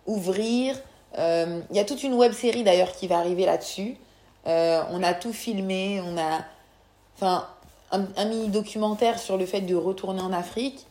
ouvrir. 0.06 0.76
Euh, 1.18 1.60
il 1.70 1.76
y 1.76 1.80
a 1.80 1.84
toute 1.84 2.02
une 2.02 2.14
web 2.14 2.32
série 2.32 2.62
d'ailleurs 2.62 2.92
qui 2.92 3.08
va 3.08 3.18
arriver 3.18 3.46
là-dessus. 3.46 3.96
Euh, 4.46 4.82
on 4.92 5.02
a 5.02 5.12
tout 5.14 5.32
filmé, 5.32 6.00
on 6.04 6.16
a 6.18 6.44
enfin 7.16 7.48
un, 7.90 8.04
un 8.16 8.24
mini 8.26 8.48
documentaire 8.48 9.18
sur 9.18 9.36
le 9.36 9.46
fait 9.46 9.62
de 9.62 9.74
retourner 9.74 10.20
en 10.20 10.32
Afrique. 10.32 10.85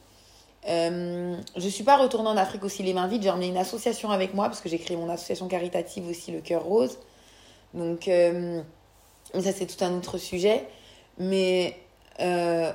Euh, 0.68 1.38
je 1.56 1.70
suis 1.70 1.84
pas 1.84 1.98
retournée 1.98 2.30
en 2.30 2.38
Afrique 2.38 2.64
aussi 2.64 2.84
les 2.84 2.94
mains 2.94 3.08
vides. 3.08 3.24
J'ai 3.24 3.30
emmené 3.30 3.48
une 3.48 3.58
association 3.58 4.10
avec 4.10 4.34
moi 4.34 4.46
parce 4.46 4.62
que 4.62 4.70
j'ai 4.70 4.80
créé 4.80 4.98
mon 4.98 5.10
association 5.10 5.48
caritative 5.48 6.08
aussi, 6.08 6.32
le 6.32 6.42
Cœur 6.42 6.64
Rose. 6.64 6.98
Donc, 7.74 8.08
euh, 8.08 8.62
ça, 9.34 9.52
c'est 9.52 9.66
tout 9.66 9.84
un 9.84 9.98
autre 9.98 10.18
sujet. 10.18 10.68
Mais, 11.18 11.78
euh, 12.20 12.72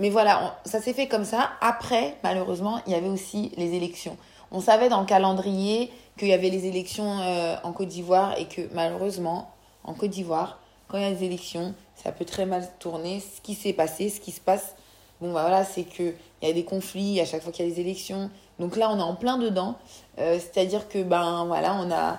mais 0.00 0.10
voilà, 0.10 0.58
ça 0.64 0.80
s'est 0.80 0.92
fait 0.92 1.08
comme 1.08 1.24
ça. 1.24 1.50
Après, 1.60 2.16
malheureusement, 2.22 2.80
il 2.86 2.92
y 2.92 2.94
avait 2.94 3.08
aussi 3.08 3.52
les 3.56 3.74
élections. 3.74 4.16
On 4.50 4.60
savait 4.60 4.88
dans 4.88 5.00
le 5.00 5.06
calendrier 5.06 5.90
qu'il 6.18 6.28
y 6.28 6.32
avait 6.32 6.50
les 6.50 6.66
élections 6.66 7.20
euh, 7.20 7.56
en 7.62 7.72
Côte 7.72 7.88
d'Ivoire 7.88 8.38
et 8.38 8.46
que 8.46 8.62
malheureusement, 8.72 9.50
en 9.84 9.94
Côte 9.94 10.10
d'Ivoire, 10.10 10.58
quand 10.88 10.98
il 10.98 11.04
y 11.04 11.06
a 11.06 11.12
des 11.12 11.24
élections, 11.24 11.74
ça 11.96 12.12
peut 12.12 12.24
très 12.24 12.44
mal 12.44 12.68
tourner. 12.78 13.20
Ce 13.20 13.40
qui 13.40 13.54
s'est 13.54 13.72
passé, 13.72 14.10
ce 14.10 14.20
qui 14.20 14.30
se 14.30 14.40
passe, 14.40 14.74
bon, 15.22 15.32
bah 15.32 15.42
voilà, 15.42 15.64
c'est 15.64 15.84
que 15.84 16.14
il 16.42 16.48
y 16.48 16.50
a 16.50 16.52
des 16.52 16.64
conflits 16.64 17.20
à 17.20 17.24
chaque 17.24 17.42
fois 17.42 17.52
qu'il 17.52 17.66
y 17.66 17.70
a 17.70 17.72
des 17.72 17.80
élections. 17.80 18.28
Donc 18.58 18.76
là, 18.76 18.90
on 18.90 18.98
est 18.98 19.02
en 19.02 19.14
plein 19.14 19.38
dedans. 19.38 19.76
Euh, 20.18 20.38
c'est-à-dire 20.38 20.88
que, 20.88 21.02
ben 21.02 21.44
voilà, 21.46 21.74
on 21.74 21.90
a. 21.90 22.18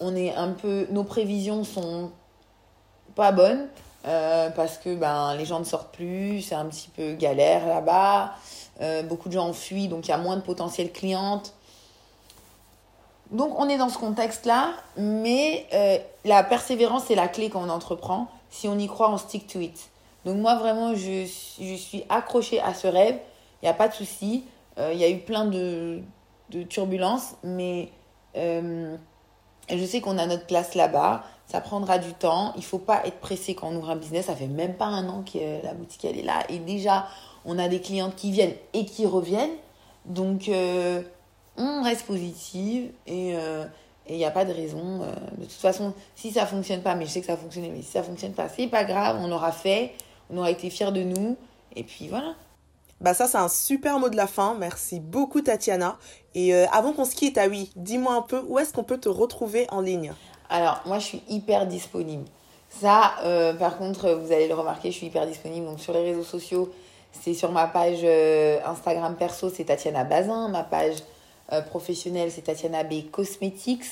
On 0.00 0.16
est 0.16 0.34
un 0.34 0.52
peu. 0.52 0.86
Nos 0.90 1.04
prévisions 1.04 1.62
sont 1.62 2.10
pas 3.14 3.32
bonnes. 3.32 3.68
Euh, 4.06 4.48
parce 4.48 4.78
que 4.78 4.94
ben, 4.94 5.34
les 5.34 5.44
gens 5.44 5.58
ne 5.58 5.64
sortent 5.64 5.94
plus, 5.94 6.40
c'est 6.40 6.54
un 6.54 6.64
petit 6.64 6.88
peu 6.88 7.12
galère 7.12 7.66
là-bas. 7.66 8.32
Euh, 8.80 9.02
beaucoup 9.02 9.28
de 9.28 9.34
gens 9.34 9.46
ont 9.46 9.52
fui, 9.52 9.88
donc 9.88 10.08
il 10.08 10.10
y 10.10 10.14
a 10.14 10.16
moins 10.16 10.36
de 10.36 10.40
potentielles 10.40 10.90
clientes. 10.90 11.52
Donc 13.30 13.60
on 13.60 13.68
est 13.68 13.76
dans 13.76 13.90
ce 13.90 13.98
contexte-là, 13.98 14.72
mais 14.96 15.66
la 16.24 16.42
persévérance 16.42 17.04
c'est 17.08 17.14
la 17.14 17.28
clé 17.28 17.50
quand 17.50 17.62
on 17.62 17.68
entreprend. 17.68 18.28
Si 18.48 18.68
on 18.68 18.78
y 18.78 18.86
croit, 18.86 19.10
on 19.10 19.18
stick 19.18 19.46
to 19.46 19.60
it. 19.60 19.89
Donc 20.24 20.36
moi 20.36 20.56
vraiment, 20.56 20.94
je, 20.94 21.24
je 21.60 21.74
suis 21.74 22.04
accrochée 22.08 22.60
à 22.60 22.74
ce 22.74 22.86
rêve. 22.86 23.18
Il 23.62 23.66
n'y 23.66 23.70
a 23.70 23.74
pas 23.74 23.88
de 23.88 23.94
souci. 23.94 24.44
Euh, 24.78 24.90
il 24.92 24.98
y 24.98 25.04
a 25.04 25.10
eu 25.10 25.18
plein 25.18 25.44
de, 25.46 26.00
de 26.50 26.62
turbulences, 26.62 27.34
mais 27.42 27.90
euh, 28.36 28.96
je 29.68 29.84
sais 29.84 30.00
qu'on 30.00 30.18
a 30.18 30.26
notre 30.26 30.46
place 30.46 30.74
là-bas. 30.74 31.24
Ça 31.46 31.60
prendra 31.60 31.98
du 31.98 32.12
temps. 32.12 32.52
Il 32.56 32.64
faut 32.64 32.78
pas 32.78 33.02
être 33.06 33.18
pressé 33.18 33.54
quand 33.54 33.68
on 33.68 33.76
ouvre 33.76 33.90
un 33.90 33.96
business. 33.96 34.26
Ça 34.26 34.36
fait 34.36 34.46
même 34.46 34.74
pas 34.74 34.86
un 34.86 35.08
an 35.08 35.22
que 35.22 35.64
la 35.64 35.74
boutique 35.74 36.04
elle 36.04 36.18
est 36.18 36.22
là. 36.22 36.44
Et 36.48 36.58
déjà, 36.58 37.06
on 37.44 37.58
a 37.58 37.68
des 37.68 37.80
clientes 37.80 38.14
qui 38.14 38.30
viennent 38.30 38.54
et 38.72 38.84
qui 38.84 39.06
reviennent. 39.06 39.56
Donc, 40.04 40.48
euh, 40.48 41.02
on 41.56 41.82
reste 41.82 42.06
positive 42.06 42.90
et 43.06 43.34
il 44.08 44.16
n'y 44.16 44.24
a 44.24 44.30
pas 44.30 44.44
de 44.44 44.52
raison. 44.52 45.00
de 45.36 45.44
toute 45.44 45.52
façon, 45.52 45.92
si 46.14 46.30
ça 46.30 46.46
fonctionne 46.46 46.80
pas, 46.80 46.94
mais 46.94 47.04
je 47.04 47.10
sais 47.10 47.20
que 47.20 47.26
ça 47.26 47.36
fonctionne, 47.36 47.70
mais 47.70 47.82
si 47.82 47.90
ça 47.90 48.02
fonctionne 48.02 48.32
pas, 48.32 48.48
c'est 48.48 48.68
pas 48.68 48.84
grave. 48.84 49.18
On 49.20 49.26
l'aura 49.26 49.52
fait. 49.52 49.92
On 50.30 50.38
aura 50.38 50.50
été 50.50 50.70
fiers 50.70 50.92
de 50.92 51.02
nous. 51.02 51.36
Et 51.76 51.84
puis 51.84 52.08
voilà. 52.08 52.34
Bah 53.00 53.14
ça 53.14 53.26
c'est 53.26 53.38
un 53.38 53.48
super 53.48 53.98
mot 53.98 54.10
de 54.10 54.16
la 54.16 54.26
fin. 54.26 54.54
Merci 54.58 55.00
beaucoup 55.00 55.40
Tatiana. 55.40 55.96
Et 56.34 56.54
euh, 56.54 56.66
avant 56.72 56.92
qu'on 56.92 57.04
se 57.04 57.14
quitte, 57.14 57.38
ah 57.38 57.48
oui, 57.48 57.72
dis-moi 57.76 58.14
un 58.14 58.22
peu 58.22 58.44
où 58.46 58.58
est-ce 58.58 58.72
qu'on 58.72 58.84
peut 58.84 58.98
te 58.98 59.08
retrouver 59.08 59.66
en 59.70 59.80
ligne? 59.80 60.12
Alors 60.48 60.82
moi 60.84 60.98
je 60.98 61.06
suis 61.06 61.22
hyper 61.28 61.66
disponible. 61.66 62.24
Ça, 62.68 63.14
euh, 63.24 63.52
par 63.54 63.78
contre, 63.78 64.10
vous 64.12 64.32
allez 64.32 64.46
le 64.46 64.54
remarquer, 64.54 64.90
je 64.90 64.96
suis 64.96 65.06
hyper 65.06 65.26
disponible. 65.26 65.66
Donc 65.66 65.80
sur 65.80 65.92
les 65.92 66.02
réseaux 66.02 66.24
sociaux, 66.24 66.72
c'est 67.12 67.34
sur 67.34 67.50
ma 67.52 67.66
page 67.66 68.00
euh, 68.04 68.60
Instagram 68.66 69.16
perso, 69.16 69.50
c'est 69.50 69.64
Tatiana 69.64 70.04
Bazin. 70.04 70.48
Ma 70.48 70.62
page 70.62 70.96
professionnelle, 71.70 72.30
c'est 72.30 72.42
Tatiana 72.42 72.84
B 72.84 73.10
Cosmetics. 73.10 73.86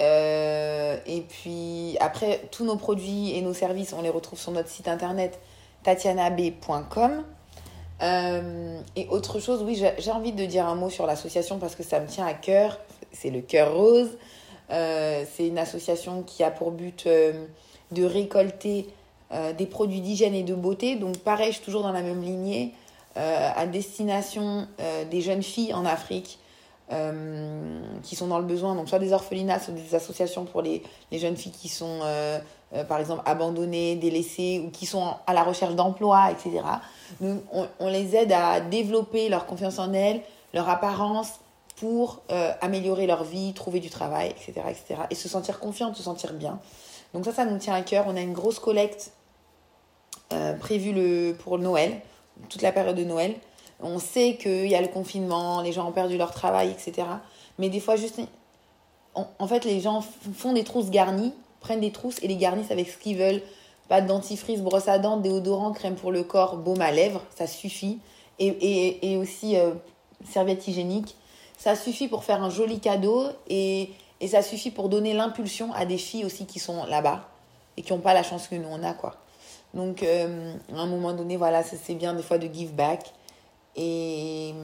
Et 0.00 1.24
puis 1.28 1.96
après, 2.00 2.42
tous 2.50 2.64
nos 2.64 2.76
produits 2.76 3.36
et 3.36 3.42
nos 3.42 3.54
services, 3.54 3.92
on 3.92 4.02
les 4.02 4.10
retrouve 4.10 4.38
sur 4.38 4.52
notre 4.52 4.68
site 4.68 4.88
internet 4.88 5.40
tatianab.com. 5.84 7.24
Euh, 8.02 8.80
et 8.96 9.06
autre 9.08 9.38
chose, 9.38 9.62
oui, 9.62 9.80
j'ai 9.98 10.10
envie 10.10 10.32
de 10.32 10.44
dire 10.44 10.66
un 10.66 10.74
mot 10.74 10.90
sur 10.90 11.06
l'association 11.06 11.58
parce 11.58 11.76
que 11.76 11.82
ça 11.82 12.00
me 12.00 12.06
tient 12.06 12.26
à 12.26 12.34
cœur. 12.34 12.78
C'est 13.12 13.30
le 13.30 13.40
Cœur 13.40 13.74
Rose. 13.74 14.18
Euh, 14.70 15.24
c'est 15.32 15.46
une 15.46 15.58
association 15.58 16.22
qui 16.22 16.42
a 16.42 16.50
pour 16.50 16.72
but 16.72 17.04
euh, 17.06 17.46
de 17.92 18.04
récolter 18.04 18.88
des 19.58 19.66
produits 19.66 20.00
d'hygiène 20.00 20.34
et 20.34 20.44
de 20.44 20.54
beauté. 20.54 20.94
Donc 20.94 21.18
pareil, 21.18 21.48
je 21.48 21.56
suis 21.56 21.64
toujours 21.64 21.82
dans 21.82 21.90
la 21.90 22.02
même 22.02 22.22
lignée, 22.22 22.72
à 23.16 23.66
destination 23.66 24.68
des 25.10 25.22
jeunes 25.22 25.42
filles 25.42 25.74
en 25.74 25.84
Afrique 25.84 26.38
qui 28.02 28.16
sont 28.16 28.26
dans 28.28 28.38
le 28.38 28.44
besoin. 28.44 28.74
Donc 28.74 28.88
soit 28.88 28.98
des 28.98 29.12
orphelinats, 29.12 29.58
soit 29.58 29.74
des 29.74 29.94
associations 29.94 30.44
pour 30.44 30.62
les, 30.62 30.82
les 31.10 31.18
jeunes 31.18 31.36
filles 31.36 31.52
qui 31.52 31.68
sont 31.68 32.00
euh, 32.74 32.82
par 32.82 32.98
exemple 32.98 33.22
abandonnés, 33.24 33.94
délaissés 33.94 34.60
ou 34.64 34.70
qui 34.70 34.84
sont 34.84 35.14
à 35.28 35.32
la 35.32 35.44
recherche 35.44 35.76
d'emploi, 35.76 36.32
etc. 36.32 36.60
Nous, 37.20 37.40
on, 37.78 37.88
les 37.88 38.16
aide 38.16 38.32
à 38.32 38.60
développer 38.60 39.28
leur 39.28 39.46
confiance 39.46 39.78
en 39.78 39.92
elles, 39.92 40.22
leur 40.52 40.68
apparence 40.68 41.34
pour 41.76 42.22
euh, 42.32 42.50
améliorer 42.60 43.06
leur 43.06 43.22
vie, 43.22 43.52
trouver 43.52 43.78
du 43.78 43.90
travail, 43.90 44.30
etc., 44.30 44.54
etc. 44.68 45.02
Et 45.10 45.14
se 45.14 45.28
sentir 45.28 45.60
confiante, 45.60 45.94
se 45.94 46.02
sentir 46.02 46.32
bien. 46.32 46.58
Donc 47.12 47.24
ça, 47.24 47.32
ça 47.32 47.44
nous 47.44 47.58
tient 47.58 47.74
à 47.74 47.82
cœur. 47.82 48.06
On 48.08 48.16
a 48.16 48.20
une 48.20 48.32
grosse 48.32 48.58
collecte 48.58 49.12
euh, 50.32 50.54
prévue 50.54 50.92
le, 50.92 51.32
pour 51.32 51.58
Noël, 51.58 52.00
toute 52.48 52.62
la 52.62 52.72
période 52.72 52.96
de 52.96 53.04
Noël. 53.04 53.36
On 53.84 54.00
sait 54.00 54.36
qu'il 54.40 54.66
y 54.66 54.74
a 54.74 54.80
le 54.80 54.88
confinement, 54.88 55.60
les 55.60 55.72
gens 55.72 55.88
ont 55.88 55.92
perdu 55.92 56.16
leur 56.16 56.32
travail, 56.32 56.70
etc. 56.70 57.06
Mais 57.58 57.68
des 57.68 57.78
fois, 57.78 57.94
juste, 57.94 58.20
en 59.14 59.46
fait, 59.46 59.64
les 59.64 59.80
gens 59.80 60.02
font 60.34 60.52
des 60.52 60.64
trousses 60.64 60.90
garnies 60.90 61.32
prennent 61.64 61.80
des 61.80 61.90
trousses 61.90 62.22
et 62.22 62.28
les 62.28 62.36
garnissent 62.36 62.70
avec 62.70 62.88
ce 62.88 62.98
qu'ils 62.98 63.16
veulent. 63.16 63.42
Pas 63.88 64.00
de 64.00 64.06
dentifrice, 64.06 64.60
brosse 64.60 64.86
à 64.86 64.98
dents, 64.98 65.16
déodorant, 65.16 65.72
crème 65.72 65.96
pour 65.96 66.12
le 66.12 66.22
corps, 66.22 66.56
baume 66.56 66.80
à 66.80 66.92
lèvres, 66.92 67.22
ça 67.34 67.46
suffit. 67.46 67.98
Et, 68.38 69.12
et, 69.12 69.16
aussi 69.16 69.56
euh, 69.56 69.70
serviette 70.28 70.66
hygiénique. 70.66 71.16
Ça 71.56 71.76
suffit 71.76 72.08
pour 72.08 72.24
faire 72.24 72.42
un 72.42 72.50
joli 72.50 72.80
cadeau 72.80 73.28
et, 73.48 73.90
et 74.20 74.28
ça 74.28 74.42
suffit 74.42 74.70
pour 74.70 74.88
donner 74.88 75.14
l'impulsion 75.14 75.72
à 75.72 75.84
des 75.86 75.98
filles 75.98 76.24
aussi 76.24 76.44
qui 76.44 76.58
sont 76.58 76.84
là-bas 76.86 77.28
et 77.76 77.82
qui 77.82 77.92
n'ont 77.92 78.00
pas 78.00 78.12
la 78.12 78.24
chance 78.24 78.48
que 78.48 78.56
nous 78.56 78.68
on 78.68 78.82
a 78.82 78.92
quoi. 78.92 79.14
Donc 79.72 80.02
euh, 80.02 80.52
à 80.74 80.80
un 80.80 80.86
moment 80.86 81.12
donné, 81.12 81.36
voilà, 81.36 81.62
c'est 81.62 81.94
bien 81.94 82.12
des 82.14 82.24
fois 82.24 82.38
de 82.38 82.52
give 82.52 82.74
back. 82.74 83.12
Et, 83.76 84.54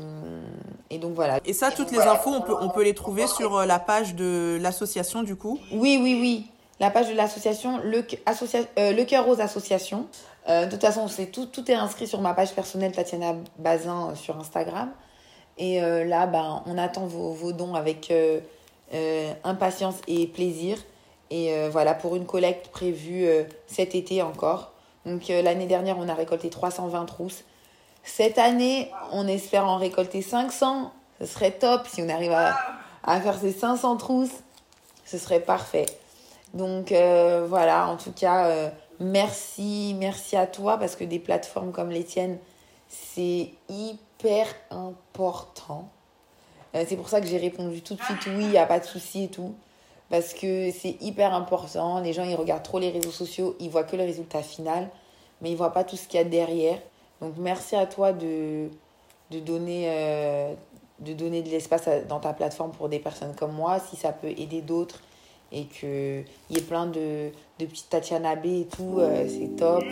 et, 0.90 0.98
donc 0.98 1.14
voilà. 1.14 1.40
Et 1.44 1.52
ça, 1.52 1.70
toutes 1.70 1.90
les 1.90 1.98
infos, 1.98 2.30
on 2.30 2.42
peut, 2.42 2.54
on 2.60 2.68
peut 2.68 2.84
les 2.84 2.94
trouver 2.94 3.26
sur 3.26 3.56
euh, 3.56 3.66
la 3.66 3.78
page 3.78 4.14
de 4.14 4.58
l'association 4.60 5.22
du 5.22 5.34
coup? 5.34 5.58
Oui, 5.72 5.98
oui, 6.00 6.18
oui 6.20 6.50
la 6.80 6.90
page 6.90 7.08
de 7.08 7.14
l'association 7.14 7.78
Le, 7.84 7.98
euh, 8.78 8.92
le 8.92 9.04
Cœur 9.04 9.26
Rose 9.26 9.40
Association. 9.40 10.06
Euh, 10.48 10.64
de 10.64 10.70
toute 10.70 10.80
façon, 10.80 11.06
c'est 11.06 11.26
tout, 11.26 11.46
tout 11.46 11.70
est 11.70 11.74
inscrit 11.74 12.06
sur 12.06 12.22
ma 12.22 12.32
page 12.32 12.54
personnelle 12.54 12.92
Tatiana 12.92 13.36
Bazin 13.58 14.10
euh, 14.10 14.14
sur 14.14 14.38
Instagram. 14.38 14.90
Et 15.58 15.78
là, 15.78 16.26
ben, 16.26 16.62
on 16.64 16.78
attend 16.78 17.04
vos, 17.04 17.32
vos 17.32 17.52
dons 17.52 17.74
avec 17.74 18.10
impatience 19.44 19.96
et 20.08 20.26
plaisir. 20.26 20.78
Et 21.28 21.68
voilà, 21.68 21.92
pour 21.92 22.16
une 22.16 22.24
collecte 22.24 22.68
prévue 22.68 23.28
cet 23.66 23.94
été 23.94 24.22
encore. 24.22 24.72
Donc 25.04 25.28
l'année 25.28 25.66
dernière, 25.66 25.98
on 25.98 26.08
a 26.08 26.14
récolté 26.14 26.48
320 26.48 27.04
trousses. 27.04 27.44
Cette 28.02 28.38
année, 28.38 28.90
on 29.12 29.26
espère 29.26 29.66
en 29.66 29.76
récolter 29.76 30.22
500. 30.22 30.92
Ce 31.20 31.26
serait 31.26 31.52
top 31.52 31.86
si 31.86 32.02
on 32.02 32.08
arrive 32.08 32.32
à, 32.32 33.20
faire 33.20 33.38
ces 33.38 33.52
500 33.52 33.96
trousses. 33.96 34.42
Ce 35.04 35.18
serait 35.18 35.40
parfait. 35.40 35.86
Donc 36.54 36.92
euh, 36.92 37.46
voilà, 37.48 37.88
en 37.88 37.96
tout 37.96 38.12
cas, 38.12 38.46
euh, 38.46 38.70
merci, 38.98 39.94
merci 39.98 40.36
à 40.36 40.46
toi 40.46 40.78
parce 40.78 40.96
que 40.96 41.04
des 41.04 41.18
plateformes 41.18 41.72
comme 41.72 41.90
les 41.90 42.04
tiennes, 42.04 42.38
c'est 42.88 43.50
hyper 43.68 44.46
important. 44.70 45.88
Euh, 46.74 46.84
c'est 46.88 46.96
pour 46.96 47.08
ça 47.08 47.20
que 47.20 47.26
j'ai 47.26 47.38
répondu 47.38 47.82
tout 47.82 47.94
de 47.94 48.02
suite 48.02 48.26
oui, 48.26 48.44
il 48.44 48.50
n'y 48.50 48.58
a 48.58 48.66
pas 48.66 48.80
de 48.80 48.84
souci 48.84 49.24
et 49.24 49.28
tout. 49.28 49.54
Parce 50.08 50.34
que 50.34 50.72
c'est 50.72 50.96
hyper 51.00 51.34
important. 51.34 52.00
Les 52.00 52.12
gens, 52.12 52.24
ils 52.24 52.34
regardent 52.34 52.64
trop 52.64 52.80
les 52.80 52.90
réseaux 52.90 53.12
sociaux, 53.12 53.56
ils 53.60 53.70
voient 53.70 53.84
que 53.84 53.94
le 53.94 54.02
résultat 54.02 54.42
final, 54.42 54.88
mais 55.40 55.50
ils 55.52 55.56
voient 55.56 55.72
pas 55.72 55.84
tout 55.84 55.96
ce 55.96 56.08
qu'il 56.08 56.18
y 56.18 56.20
a 56.20 56.24
derrière. 56.24 56.78
Donc 57.20 57.34
merci 57.38 57.76
à 57.76 57.86
toi 57.86 58.12
de, 58.12 58.68
de 59.30 59.38
donner, 59.40 59.86
de 61.00 61.50
l'espace 61.50 61.88
dans 62.08 62.20
ta 62.20 62.32
plateforme 62.32 62.72
pour 62.72 62.88
des 62.88 62.98
personnes 62.98 63.34
comme 63.34 63.52
moi. 63.52 63.78
Si 63.80 63.96
ça 63.96 64.12
peut 64.12 64.30
aider 64.30 64.62
d'autres, 64.62 65.00
et 65.52 65.64
qu'il 65.64 66.24
y 66.50 66.58
ait 66.58 66.62
plein 66.62 66.86
de, 66.86 67.30
de 67.58 67.66
petites 67.66 67.88
Tatiana 67.90 68.36
B 68.36 68.46
et 68.46 68.66
tout, 68.66 68.98
euh, 68.98 69.26
c'est 69.28 69.56
top. 69.56 69.82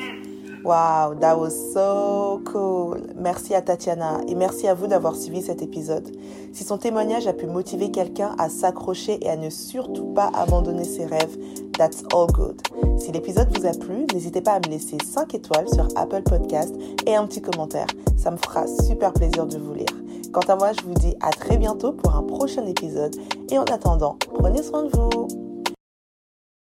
Wow, 0.65 1.15
that 1.21 1.39
was 1.39 1.51
so 1.73 2.43
cool. 2.45 3.01
Merci 3.17 3.55
à 3.55 3.63
Tatiana 3.63 4.21
et 4.27 4.35
merci 4.35 4.67
à 4.67 4.75
vous 4.75 4.87
d'avoir 4.87 5.15
suivi 5.15 5.41
cet 5.41 5.63
épisode. 5.63 6.11
Si 6.53 6.65
son 6.65 6.79
témoignage 6.79 7.27
a 7.27 7.33
pu 7.33 7.47
motiver 7.47 7.91
quelqu'un 7.91 8.35
à 8.39 8.49
s'accrocher 8.49 9.19
et 9.25 9.31
à 9.31 9.37
ne 9.37 9.51
surtout 9.51 10.07
pas 10.07 10.31
abandonner 10.35 10.85
ses 10.85 11.07
rêves, 11.07 11.39
that's 11.79 12.03
all 12.13 12.27
good. 12.33 12.61
Si 12.99 13.13
l'épisode 13.13 13.57
vous 13.57 13.67
a 13.67 13.71
plu, 13.71 14.07
n'hésitez 14.13 14.41
pas 14.41 14.53
à 14.53 14.59
me 14.59 14.71
laisser 14.71 14.99
5 15.03 15.35
étoiles 15.35 15.69
sur 15.69 15.87
Apple 15.97 16.23
Podcast 16.23 16.75
et 17.07 17.15
un 17.15 17.27
petit 17.27 17.41
commentaire. 17.41 17.87
Ça 18.17 18.31
me 18.31 18.37
fera 18.37 18.67
super 18.67 19.13
plaisir 19.13 19.47
de 19.47 19.59
vous 19.59 19.75
lire. 19.75 19.87
Quant 20.33 20.53
à 20.53 20.57
moi, 20.57 20.73
je 20.73 20.85
vous 20.85 20.95
dis 20.95 21.15
à 21.21 21.31
très 21.31 21.57
bientôt 21.57 21.93
pour 21.93 22.15
un 22.17 22.23
prochain 22.23 22.67
épisode 22.67 23.17
et 23.51 23.59
en 23.59 23.65
attendant, 23.65 24.19
prenez 24.35 24.63
soin 24.63 24.83
de 24.83 24.91
vous. 24.91 25.48